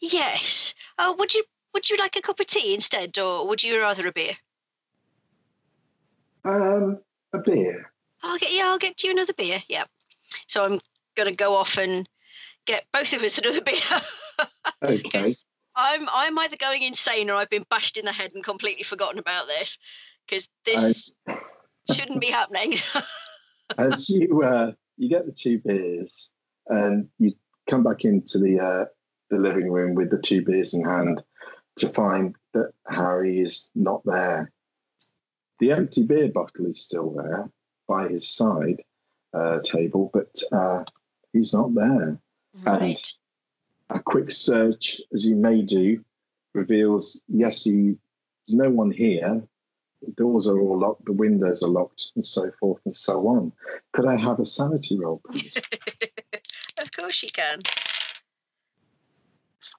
Yes. 0.00 0.74
Oh, 0.98 1.16
would 1.18 1.34
you 1.34 1.42
would 1.74 1.88
you 1.88 1.96
like 1.96 2.16
a 2.16 2.22
cup 2.22 2.40
of 2.40 2.46
tea 2.46 2.74
instead, 2.74 3.18
or 3.18 3.46
would 3.48 3.62
you 3.62 3.80
rather 3.80 4.06
a 4.06 4.12
beer? 4.12 4.34
Um, 6.44 6.98
a 7.32 7.38
beer. 7.38 7.92
I'll 8.22 8.38
get 8.38 8.52
yeah, 8.52 8.68
I'll 8.68 8.78
get 8.78 9.02
you 9.02 9.10
another 9.10 9.32
beer. 9.32 9.62
Yeah. 9.68 9.84
So 10.46 10.64
I'm 10.64 10.80
gonna 11.16 11.32
go 11.32 11.54
off 11.54 11.76
and 11.76 12.08
get 12.66 12.84
both 12.92 13.12
of 13.12 13.22
us 13.22 13.38
another 13.38 13.60
beer. 13.64 14.00
Okay. 14.82 15.34
I'm 15.74 16.08
I'm 16.12 16.38
either 16.38 16.56
going 16.56 16.82
insane 16.82 17.30
or 17.30 17.36
I've 17.36 17.50
been 17.50 17.64
bashed 17.70 17.96
in 17.96 18.04
the 18.04 18.12
head 18.12 18.32
and 18.34 18.44
completely 18.44 18.84
forgotten 18.84 19.18
about 19.18 19.46
this. 19.46 19.78
Because 20.26 20.48
this 20.64 21.12
shouldn't 21.92 22.20
be 22.20 22.28
happening. 22.28 22.76
As 23.78 24.08
you 24.08 24.42
uh, 24.42 24.72
you 24.96 25.08
get 25.08 25.26
the 25.26 25.32
two 25.32 25.58
beers 25.58 26.30
and 26.68 27.08
you 27.18 27.32
come 27.68 27.82
back 27.82 28.04
into 28.04 28.38
the 28.38 28.60
uh, 28.60 28.84
the 29.30 29.38
living 29.38 29.70
room 29.70 29.94
with 29.94 30.10
the 30.10 30.18
two 30.18 30.44
beers 30.44 30.74
in 30.74 30.84
hand 30.84 31.22
to 31.76 31.88
find 31.88 32.34
that 32.54 32.72
Harry 32.88 33.40
is 33.40 33.70
not 33.74 34.02
there. 34.04 34.50
The 35.58 35.72
empty 35.72 36.02
beer 36.02 36.28
bottle 36.28 36.66
is 36.66 36.82
still 36.82 37.10
there 37.10 37.50
by 37.88 38.08
his 38.08 38.28
side 38.28 38.82
uh, 39.34 39.60
table, 39.60 40.10
but 40.12 40.42
uh, 40.52 40.84
he's 41.32 41.52
not 41.52 41.74
there. 41.74 42.18
right. 42.64 43.14
A 43.90 44.00
quick 44.00 44.30
search, 44.30 45.00
as 45.12 45.24
you 45.24 45.36
may 45.36 45.62
do, 45.62 46.02
reveals 46.54 47.22
yes, 47.28 47.64
he, 47.64 47.94
there's 48.46 48.58
no 48.58 48.70
one 48.70 48.90
here. 48.90 49.42
The 50.02 50.12
doors 50.12 50.48
are 50.48 50.58
all 50.58 50.80
locked, 50.80 51.04
the 51.04 51.12
windows 51.12 51.62
are 51.62 51.68
locked, 51.68 52.10
and 52.16 52.26
so 52.26 52.50
forth 52.58 52.80
and 52.84 52.96
so 52.96 53.26
on. 53.28 53.52
Could 53.92 54.06
I 54.06 54.16
have 54.16 54.40
a 54.40 54.46
sanity 54.46 54.98
roll, 54.98 55.20
please? 55.26 55.56
of 56.78 56.90
course 56.92 57.22
you 57.22 57.28
can. 57.32 57.62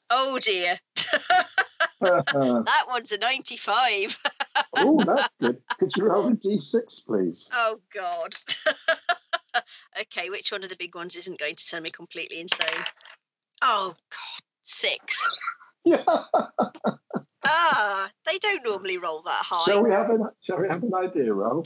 Oh 0.09 0.39
dear. 0.39 0.79
That 2.33 2.85
one's 2.87 3.11
a 3.11 3.17
95. 3.17 4.17
oh, 4.77 5.03
that's 5.05 5.29
good. 5.39 5.57
Could 5.79 5.95
you 5.95 6.03
roll 6.03 6.27
a 6.27 6.31
d6, 6.31 7.05
please? 7.05 7.49
Oh 7.53 7.79
God. 7.93 8.35
okay, 10.01 10.29
which 10.29 10.51
one 10.51 10.63
of 10.63 10.69
the 10.69 10.75
big 10.77 10.95
ones 10.95 11.15
isn't 11.15 11.39
going 11.39 11.55
to 11.55 11.63
send 11.63 11.83
me 11.83 11.89
completely 11.89 12.39
insane? 12.39 12.83
Oh 13.61 13.89
God, 14.09 14.43
six. 14.63 15.27
Yeah. 15.85 16.03
Ah, 17.45 18.09
they 18.25 18.37
don't 18.37 18.63
normally 18.63 18.97
roll 18.97 19.21
that 19.23 19.43
high. 19.43 19.71
Shall 19.71 19.83
we 19.83 19.91
have 19.91 20.09
an 20.09 20.27
Shall 20.41 20.61
we 20.61 20.67
have 20.69 20.81
an 20.81 20.93
idea 20.95 21.33
roll? 21.33 21.63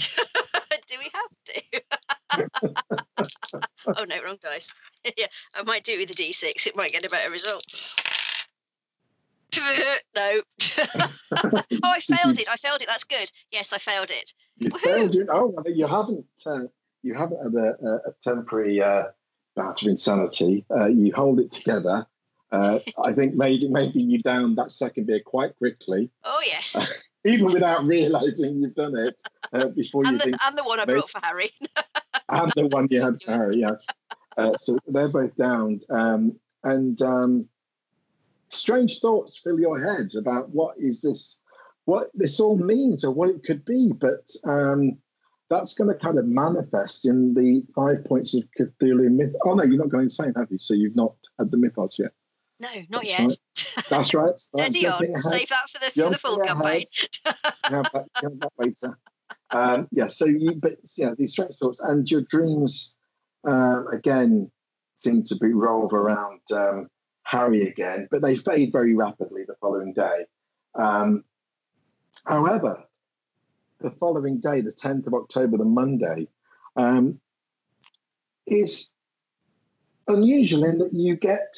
Do 0.87 0.95
we 0.99 1.09
have 1.13 1.29
to? 1.45 1.81
oh 3.97 4.05
no, 4.05 4.23
wrong 4.23 4.37
dice. 4.41 4.69
yeah, 5.17 5.27
I 5.53 5.63
might 5.63 5.83
do 5.83 5.93
it 5.93 5.99
with 5.99 6.15
the 6.15 6.23
D6. 6.23 6.65
It 6.67 6.75
might 6.75 6.91
get 6.91 7.05
a 7.05 7.09
better 7.09 7.29
result. 7.29 7.63
no. 10.15 10.41
oh, 10.81 11.61
I 11.83 11.99
failed 11.99 12.39
it. 12.39 12.49
I 12.49 12.57
failed 12.57 12.81
it. 12.81 12.87
That's 12.87 13.03
good. 13.03 13.29
Yes, 13.51 13.73
I 13.73 13.77
failed 13.77 14.11
it. 14.11 14.33
You 14.57 14.69
Woohoo! 14.69 14.79
failed. 14.79 15.15
You, 15.15 15.27
oh, 15.31 15.53
you 15.65 15.87
haven't. 15.87 16.25
Uh, 16.45 16.63
you 17.03 17.13
haven't 17.13 17.41
had 17.41 17.53
a, 17.53 17.75
a, 17.85 17.95
a 17.95 18.13
temporary 18.23 18.81
uh, 18.81 19.05
bout 19.55 19.81
of 19.81 19.87
insanity. 19.87 20.65
Uh, 20.69 20.85
you 20.85 21.13
hold 21.13 21.39
it 21.39 21.51
together. 21.51 22.05
Uh, 22.51 22.79
I 23.03 23.11
think 23.11 23.35
maybe 23.35 23.67
maybe 23.67 24.01
you 24.01 24.19
downed 24.19 24.57
that 24.57 24.71
second 24.71 25.07
beer 25.07 25.19
quite 25.25 25.57
quickly, 25.57 26.09
Oh 26.23 26.41
yes, 26.45 26.77
even 27.25 27.51
without 27.51 27.83
realizing 27.83 28.61
you've 28.61 28.75
done 28.75 28.95
it 28.95 29.17
uh, 29.51 29.67
before 29.67 30.05
you 30.05 30.11
and 30.11 30.19
the 30.19 30.23
think. 30.23 30.37
and 30.45 30.57
the 30.57 30.63
one 30.63 30.79
I 30.79 30.85
brought 30.85 31.09
for 31.09 31.19
Harry. 31.21 31.51
And 32.29 32.51
the 32.55 32.67
one 32.67 32.87
you 32.89 33.01
had, 33.01 33.21
for 33.21 33.31
Harry, 33.31 33.57
yes. 33.57 33.85
Uh, 34.37 34.51
so 34.59 34.77
they're 34.87 35.09
both 35.09 35.35
downed, 35.35 35.83
um, 35.89 36.39
and 36.63 37.01
um, 37.01 37.49
strange 38.49 38.99
thoughts 38.99 39.39
fill 39.43 39.59
your 39.59 39.79
heads 39.79 40.15
about 40.15 40.49
what 40.49 40.75
is 40.77 41.01
this, 41.01 41.39
what 41.85 42.09
this 42.13 42.39
all 42.39 42.57
means, 42.57 43.03
or 43.03 43.11
what 43.11 43.29
it 43.29 43.43
could 43.43 43.65
be. 43.65 43.91
But 43.99 44.29
um, 44.45 44.97
that's 45.49 45.73
going 45.73 45.89
to 45.89 45.99
kind 45.99 46.17
of 46.17 46.25
manifest 46.25 47.05
in 47.05 47.33
the 47.33 47.63
five 47.75 48.03
points 48.05 48.35
of 48.35 48.43
Cthulhu 48.59 49.09
myth. 49.11 49.33
Oh 49.45 49.53
no, 49.53 49.63
you're 49.63 49.77
not 49.77 49.89
going 49.89 50.03
insane, 50.05 50.33
have 50.35 50.47
you? 50.51 50.59
So 50.59 50.73
you've 50.73 50.95
not 50.95 51.13
had 51.39 51.51
the 51.51 51.57
mythos 51.57 51.97
yet. 51.99 52.11
No, 52.59 52.69
not 52.89 53.05
That's 53.05 53.11
yet. 53.11 53.19
right. 53.19 53.85
That's 53.89 54.13
right. 54.13 54.39
Steady 54.39 54.87
on. 54.87 55.03
ahead. 55.03 55.19
Save 55.19 55.49
that 55.49 55.69
for 55.71 55.79
the 55.79 56.03
for 56.03 56.09
the 56.09 56.17
full 56.17 56.37
campaign. 56.37 56.85
have 57.65 57.85
that, 57.93 58.07
have 58.15 58.39
that 58.39 58.51
later. 58.57 58.97
Um, 59.51 59.87
yeah, 59.91 60.07
so 60.07 60.25
you, 60.25 60.53
but 60.55 60.77
yeah, 60.97 61.11
these 61.17 61.31
strange 61.33 61.53
thoughts 61.61 61.79
and 61.81 62.09
your 62.09 62.21
dreams 62.21 62.97
um, 63.47 63.87
again 63.93 64.51
seem 64.97 65.23
to 65.25 65.35
be 65.35 65.53
revolve 65.53 65.93
around 65.93 66.41
um, 66.51 66.89
Harry 67.27 67.67
again, 67.67 68.07
but 68.09 68.21
they 68.21 68.37
fade 68.37 68.71
very 68.71 68.95
rapidly 68.95 69.43
the 69.45 69.55
following 69.59 69.93
day. 69.93 70.25
Um, 70.75 71.25
however, 72.25 72.83
the 73.81 73.91
following 73.91 74.39
day, 74.39 74.61
the 74.61 74.71
10th 74.71 75.07
of 75.07 75.13
October, 75.13 75.57
the 75.57 75.65
Monday, 75.65 76.27
um, 76.77 77.19
is 78.45 78.93
unusual 80.07 80.63
in 80.63 80.77
that 80.77 80.93
you 80.93 81.17
get 81.17 81.53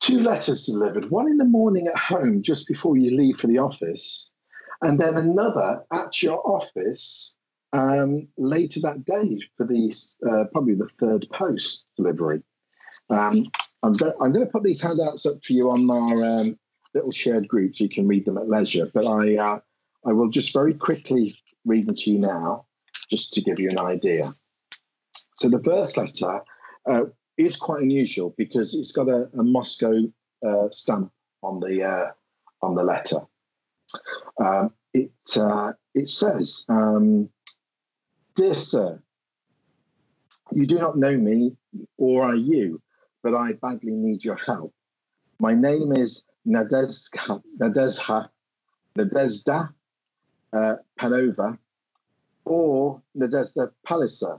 two 0.00 0.20
letters 0.20 0.66
delivered 0.66 1.10
one 1.10 1.28
in 1.28 1.36
the 1.36 1.44
morning 1.44 1.86
at 1.86 1.96
home 1.96 2.42
just 2.42 2.66
before 2.66 2.96
you 2.96 3.16
leave 3.16 3.38
for 3.38 3.46
the 3.46 3.58
office, 3.58 4.32
and 4.82 4.98
then 4.98 5.16
another 5.16 5.84
at 5.92 6.22
your 6.22 6.44
office 6.46 7.36
um, 7.72 8.26
later 8.36 8.80
that 8.80 9.04
day 9.04 9.38
for 9.56 9.64
the 9.64 9.94
uh, 10.28 10.44
probably 10.52 10.74
the 10.74 10.88
third 10.98 11.26
post 11.32 11.86
delivery. 11.96 12.42
Um, 13.10 13.46
I'm, 13.86 13.92
go- 13.92 14.14
I'm 14.20 14.32
going 14.32 14.44
to 14.44 14.50
put 14.50 14.64
these 14.64 14.80
handouts 14.80 15.26
up 15.26 15.42
for 15.44 15.52
you 15.52 15.70
on 15.70 15.88
our 15.90 16.24
um, 16.24 16.58
little 16.92 17.12
shared 17.12 17.46
group 17.46 17.76
so 17.76 17.84
you 17.84 17.90
can 17.90 18.08
read 18.08 18.24
them 18.24 18.36
at 18.36 18.48
leisure. 18.48 18.90
But 18.92 19.06
I 19.06 19.36
uh, 19.36 19.60
I 20.04 20.12
will 20.12 20.28
just 20.28 20.52
very 20.52 20.74
quickly 20.74 21.38
read 21.64 21.86
them 21.86 21.94
to 21.96 22.10
you 22.10 22.18
now, 22.18 22.66
just 23.10 23.32
to 23.34 23.40
give 23.40 23.60
you 23.60 23.70
an 23.70 23.78
idea. 23.78 24.34
So 25.36 25.48
the 25.48 25.62
first 25.62 25.96
letter 25.96 26.40
uh, 26.90 27.04
is 27.38 27.56
quite 27.56 27.82
unusual 27.82 28.34
because 28.36 28.74
it's 28.74 28.92
got 28.92 29.08
a, 29.08 29.28
a 29.38 29.42
Moscow 29.42 30.02
uh, 30.46 30.68
stamp 30.70 31.12
on 31.42 31.60
the 31.60 31.84
uh, 31.84 32.10
on 32.62 32.74
the 32.74 32.82
letter. 32.82 33.20
Um, 34.40 34.72
it 34.94 35.12
uh, 35.36 35.72
it 35.94 36.08
says, 36.08 36.64
um, 36.68 37.28
"Dear 38.34 38.56
Sir, 38.56 39.00
you 40.52 40.66
do 40.66 40.78
not 40.78 40.98
know 40.98 41.16
me, 41.16 41.56
or 41.98 42.24
are 42.24 42.34
you? 42.34 42.80
But 43.26 43.34
I 43.34 43.54
badly 43.54 43.90
need 43.90 44.22
your 44.22 44.36
help. 44.36 44.72
My 45.40 45.52
name 45.52 45.90
is 45.90 46.26
Nadezhka, 46.46 47.42
Nadezha, 47.60 48.28
Nadezhda 48.96 49.74
uh, 50.52 50.74
Panova, 50.96 51.58
or 52.44 53.02
Nadezhda 53.18 53.72
Palliser. 53.84 54.38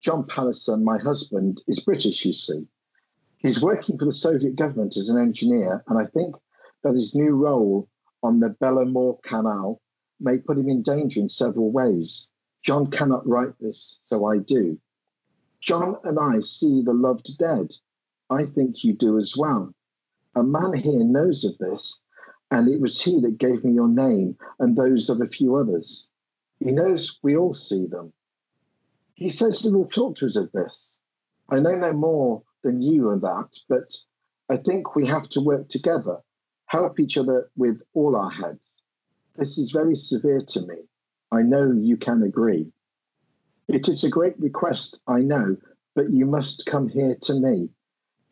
John 0.00 0.24
Palliser, 0.26 0.78
my 0.78 0.96
husband, 0.96 1.60
is 1.68 1.80
British, 1.80 2.24
you 2.24 2.32
see. 2.32 2.66
He's 3.36 3.60
working 3.60 3.98
for 3.98 4.06
the 4.06 4.12
Soviet 4.14 4.56
government 4.56 4.96
as 4.96 5.10
an 5.10 5.20
engineer, 5.20 5.84
and 5.88 5.98
I 5.98 6.06
think 6.06 6.34
that 6.84 6.94
his 6.94 7.14
new 7.14 7.32
role 7.32 7.90
on 8.22 8.40
the 8.40 8.56
Belomor 8.58 9.22
Canal 9.22 9.82
may 10.18 10.38
put 10.38 10.56
him 10.56 10.70
in 10.70 10.80
danger 10.80 11.20
in 11.20 11.28
several 11.28 11.70
ways. 11.70 12.32
John 12.64 12.90
cannot 12.90 13.28
write 13.28 13.58
this, 13.60 14.00
so 14.02 14.24
I 14.24 14.38
do. 14.38 14.80
John 15.60 15.96
and 16.04 16.18
I 16.18 16.40
see 16.40 16.80
the 16.80 16.94
loved 16.94 17.36
dead. 17.38 17.74
I 18.30 18.44
think 18.44 18.84
you 18.84 18.92
do 18.92 19.18
as 19.18 19.34
well. 19.36 19.74
A 20.34 20.42
man 20.42 20.74
here 20.74 21.04
knows 21.04 21.44
of 21.44 21.56
this, 21.58 22.02
and 22.50 22.68
it 22.68 22.80
was 22.80 23.00
he 23.00 23.20
that 23.20 23.38
gave 23.38 23.64
me 23.64 23.72
your 23.72 23.88
name 23.88 24.36
and 24.58 24.76
those 24.76 25.08
of 25.08 25.20
a 25.20 25.26
few 25.26 25.56
others. 25.56 26.10
He 26.60 26.70
knows 26.72 27.18
we 27.22 27.36
all 27.36 27.54
see 27.54 27.86
them. 27.86 28.12
He 29.14 29.30
says 29.30 29.60
he 29.60 29.70
will 29.70 29.86
talk 29.86 30.16
to 30.16 30.26
of 30.26 30.52
this. 30.52 30.98
I 31.48 31.58
know 31.60 31.74
no 31.74 31.92
more 31.92 32.42
than 32.62 32.82
you 32.82 33.10
and 33.10 33.22
that, 33.22 33.48
but 33.68 33.94
I 34.48 34.56
think 34.56 34.94
we 34.94 35.06
have 35.06 35.28
to 35.30 35.40
work 35.40 35.68
together, 35.68 36.18
help 36.66 37.00
each 37.00 37.16
other 37.16 37.50
with 37.56 37.80
all 37.94 38.16
our 38.16 38.30
heads. 38.30 38.66
This 39.36 39.58
is 39.58 39.70
very 39.70 39.96
severe 39.96 40.42
to 40.42 40.66
me. 40.66 40.76
I 41.32 41.42
know 41.42 41.72
you 41.72 41.96
can 41.96 42.22
agree. 42.22 42.72
It 43.68 43.88
is 43.88 44.04
a 44.04 44.08
great 44.08 44.38
request, 44.38 45.00
I 45.06 45.20
know, 45.20 45.56
but 45.94 46.10
you 46.10 46.26
must 46.26 46.66
come 46.66 46.88
here 46.88 47.16
to 47.22 47.34
me. 47.34 47.68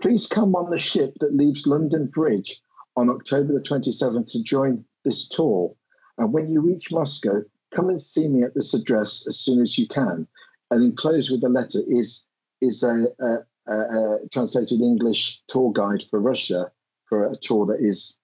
Please 0.01 0.27
come 0.27 0.55
on 0.55 0.71
the 0.71 0.79
ship 0.79 1.15
that 1.21 1.35
leaves 1.35 1.67
London 1.67 2.07
Bridge 2.07 2.61
on 2.97 3.09
October 3.09 3.53
the 3.53 3.63
27th 3.63 4.31
to 4.33 4.43
join 4.43 4.85
this 5.05 5.29
tour. 5.29 5.75
And 6.19 6.33
when 6.33 6.51
you 6.51 6.61
reach 6.61 6.93
Moscow, 6.93 7.43
come 7.75 7.89
and 7.89 8.03
see 8.03 8.29
me 8.29 8.43
at 8.43 8.55
this 8.55 8.75
address 8.75 9.27
as 9.29 9.39
soon 9.39 9.61
as 9.63 9.79
you 9.79 9.87
can. 9.89 10.27
And 10.71 10.83
enclosed 10.83 11.31
with 11.31 11.41
the 11.41 11.49
letter 11.49 11.81
is 11.87 12.25
is 12.61 12.83
a, 12.83 13.05
a, 13.21 13.37
a, 13.69 13.75
a 13.75 14.19
translated 14.33 14.81
English 14.81 15.43
tour 15.47 15.73
guide 15.73 16.03
for 16.11 16.21
Russia 16.21 16.71
for 17.09 17.31
a 17.31 17.37
tour 17.37 17.67
that 17.67 17.81
is 17.81 18.19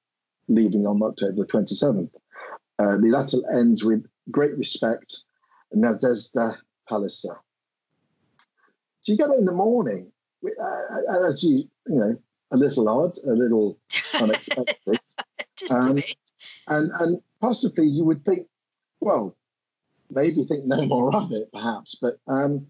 leaving 0.48 0.86
on 0.86 1.02
October 1.02 1.44
the 1.44 1.46
27th. 1.46 2.10
Uh, 2.78 2.96
the 2.96 3.08
letter 3.08 3.38
ends 3.54 3.84
with 3.84 4.04
great 4.30 4.56
respect, 4.56 5.24
Nadezhda 5.74 6.56
Palliser. 6.88 7.36
So 9.02 9.12
you 9.12 9.18
get 9.18 9.30
it 9.30 9.38
in 9.38 9.44
the 9.44 9.52
morning, 9.52 10.10
uh, 10.44 11.26
as 11.28 11.42
you, 11.42 11.68
you 11.86 11.98
know, 11.98 12.18
a 12.52 12.56
little 12.56 12.88
odd, 12.88 13.16
a 13.26 13.32
little 13.32 13.78
unexpected. 14.14 15.00
um, 15.70 16.02
and, 16.68 16.90
and 17.00 17.22
possibly 17.40 17.86
you 17.86 18.04
would 18.04 18.24
think, 18.24 18.46
well, 19.00 19.36
maybe 20.10 20.44
think 20.44 20.66
no 20.66 20.84
more 20.86 21.14
of 21.14 21.32
it, 21.32 21.50
perhaps. 21.52 21.96
But 22.00 22.14
um, 22.28 22.66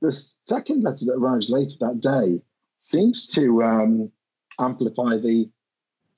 the 0.00 0.12
second 0.46 0.82
letter 0.82 1.04
that 1.06 1.14
arrives 1.14 1.50
later 1.50 1.74
that 1.80 2.00
day 2.00 2.42
seems 2.82 3.26
to 3.28 3.62
um, 3.62 4.12
amplify 4.58 5.16
the 5.16 5.50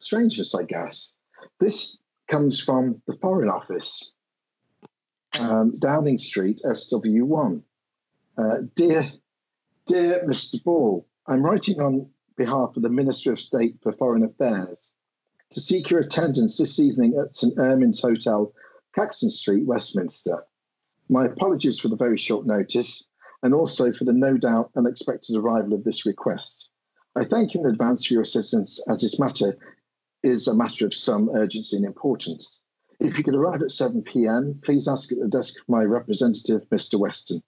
strangeness, 0.00 0.54
I 0.54 0.64
guess. 0.64 1.16
This 1.60 2.02
comes 2.28 2.60
from 2.60 3.00
the 3.06 3.16
Foreign 3.16 3.48
Office, 3.48 4.14
um, 5.34 5.78
Downing 5.78 6.18
Street, 6.18 6.60
SW1. 6.64 7.62
Uh, 8.36 8.56
dear, 8.76 9.10
dear 9.88 10.22
Mr. 10.28 10.62
Ball, 10.62 11.06
I'm 11.26 11.42
writing 11.42 11.80
on 11.80 12.10
behalf 12.36 12.76
of 12.76 12.82
the 12.82 12.90
Minister 12.90 13.32
of 13.32 13.40
State 13.40 13.76
for 13.82 13.90
Foreign 13.92 14.22
Affairs 14.22 14.90
to 15.50 15.62
seek 15.62 15.88
your 15.88 16.00
attendance 16.00 16.58
this 16.58 16.78
evening 16.78 17.18
at 17.18 17.34
St 17.34 17.56
Ermin's 17.56 18.02
Hotel, 18.02 18.52
Caxton 18.94 19.30
Street, 19.30 19.64
Westminster. 19.64 20.44
My 21.08 21.24
apologies 21.24 21.78
for 21.78 21.88
the 21.88 21.96
very 21.96 22.18
short 22.18 22.46
notice 22.46 23.08
and 23.42 23.54
also 23.54 23.90
for 23.90 24.04
the 24.04 24.12
no 24.12 24.36
doubt 24.36 24.70
unexpected 24.76 25.34
arrival 25.34 25.72
of 25.72 25.84
this 25.84 26.04
request. 26.04 26.68
I 27.16 27.24
thank 27.24 27.54
you 27.54 27.60
in 27.60 27.66
advance 27.66 28.04
for 28.04 28.12
your 28.12 28.22
assistance 28.22 28.78
as 28.90 29.00
this 29.00 29.18
matter 29.18 29.56
is 30.22 30.48
a 30.48 30.54
matter 30.54 30.84
of 30.84 30.92
some 30.92 31.30
urgency 31.30 31.76
and 31.76 31.86
importance. 31.86 32.60
If 33.00 33.16
you 33.16 33.24
could 33.24 33.34
arrive 33.34 33.62
at 33.62 33.70
7 33.70 34.02
p.m., 34.02 34.60
please 34.62 34.86
ask 34.86 35.10
at 35.12 35.18
the 35.18 35.28
desk 35.28 35.58
of 35.58 35.66
my 35.66 35.82
representative, 35.82 36.68
Mr. 36.68 36.98
Weston. 36.98 37.42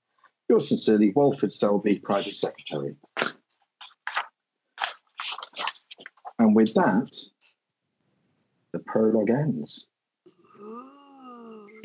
Yours 0.50 0.68
sincerely, 0.68 1.12
Walford 1.14 1.52
Selby, 1.52 2.00
Private 2.00 2.34
Secretary. 2.34 2.96
And 6.40 6.56
with 6.56 6.74
that, 6.74 7.16
the 8.72 8.80
prologue 8.80 9.30
ends. 9.30 9.86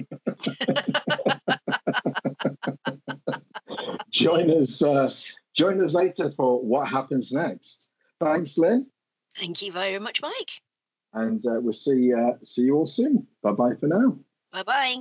join 4.12 4.50
us 4.50 4.82
uh, 4.82 5.14
join 5.56 5.80
us 5.84 5.94
later 5.94 6.32
for 6.36 6.60
what 6.60 6.88
happens 6.88 7.32
next. 7.32 7.92
Thanks, 8.20 8.58
Lynn. 8.58 8.88
Thank 9.38 9.62
you 9.62 9.72
very 9.72 10.00
much, 10.00 10.24
Mike 10.24 10.60
and 11.14 11.46
uh, 11.46 11.60
we'll 11.62 11.72
see 11.72 12.12
uh, 12.14 12.34
see 12.44 12.64
you 12.64 12.76
all 12.76 12.86
soon. 12.86 13.26
Bye 13.42 13.54
bye 13.54 13.76
for 13.80 13.88
now. 13.88 14.18
Bye 14.52 14.64
bye. 14.64 14.98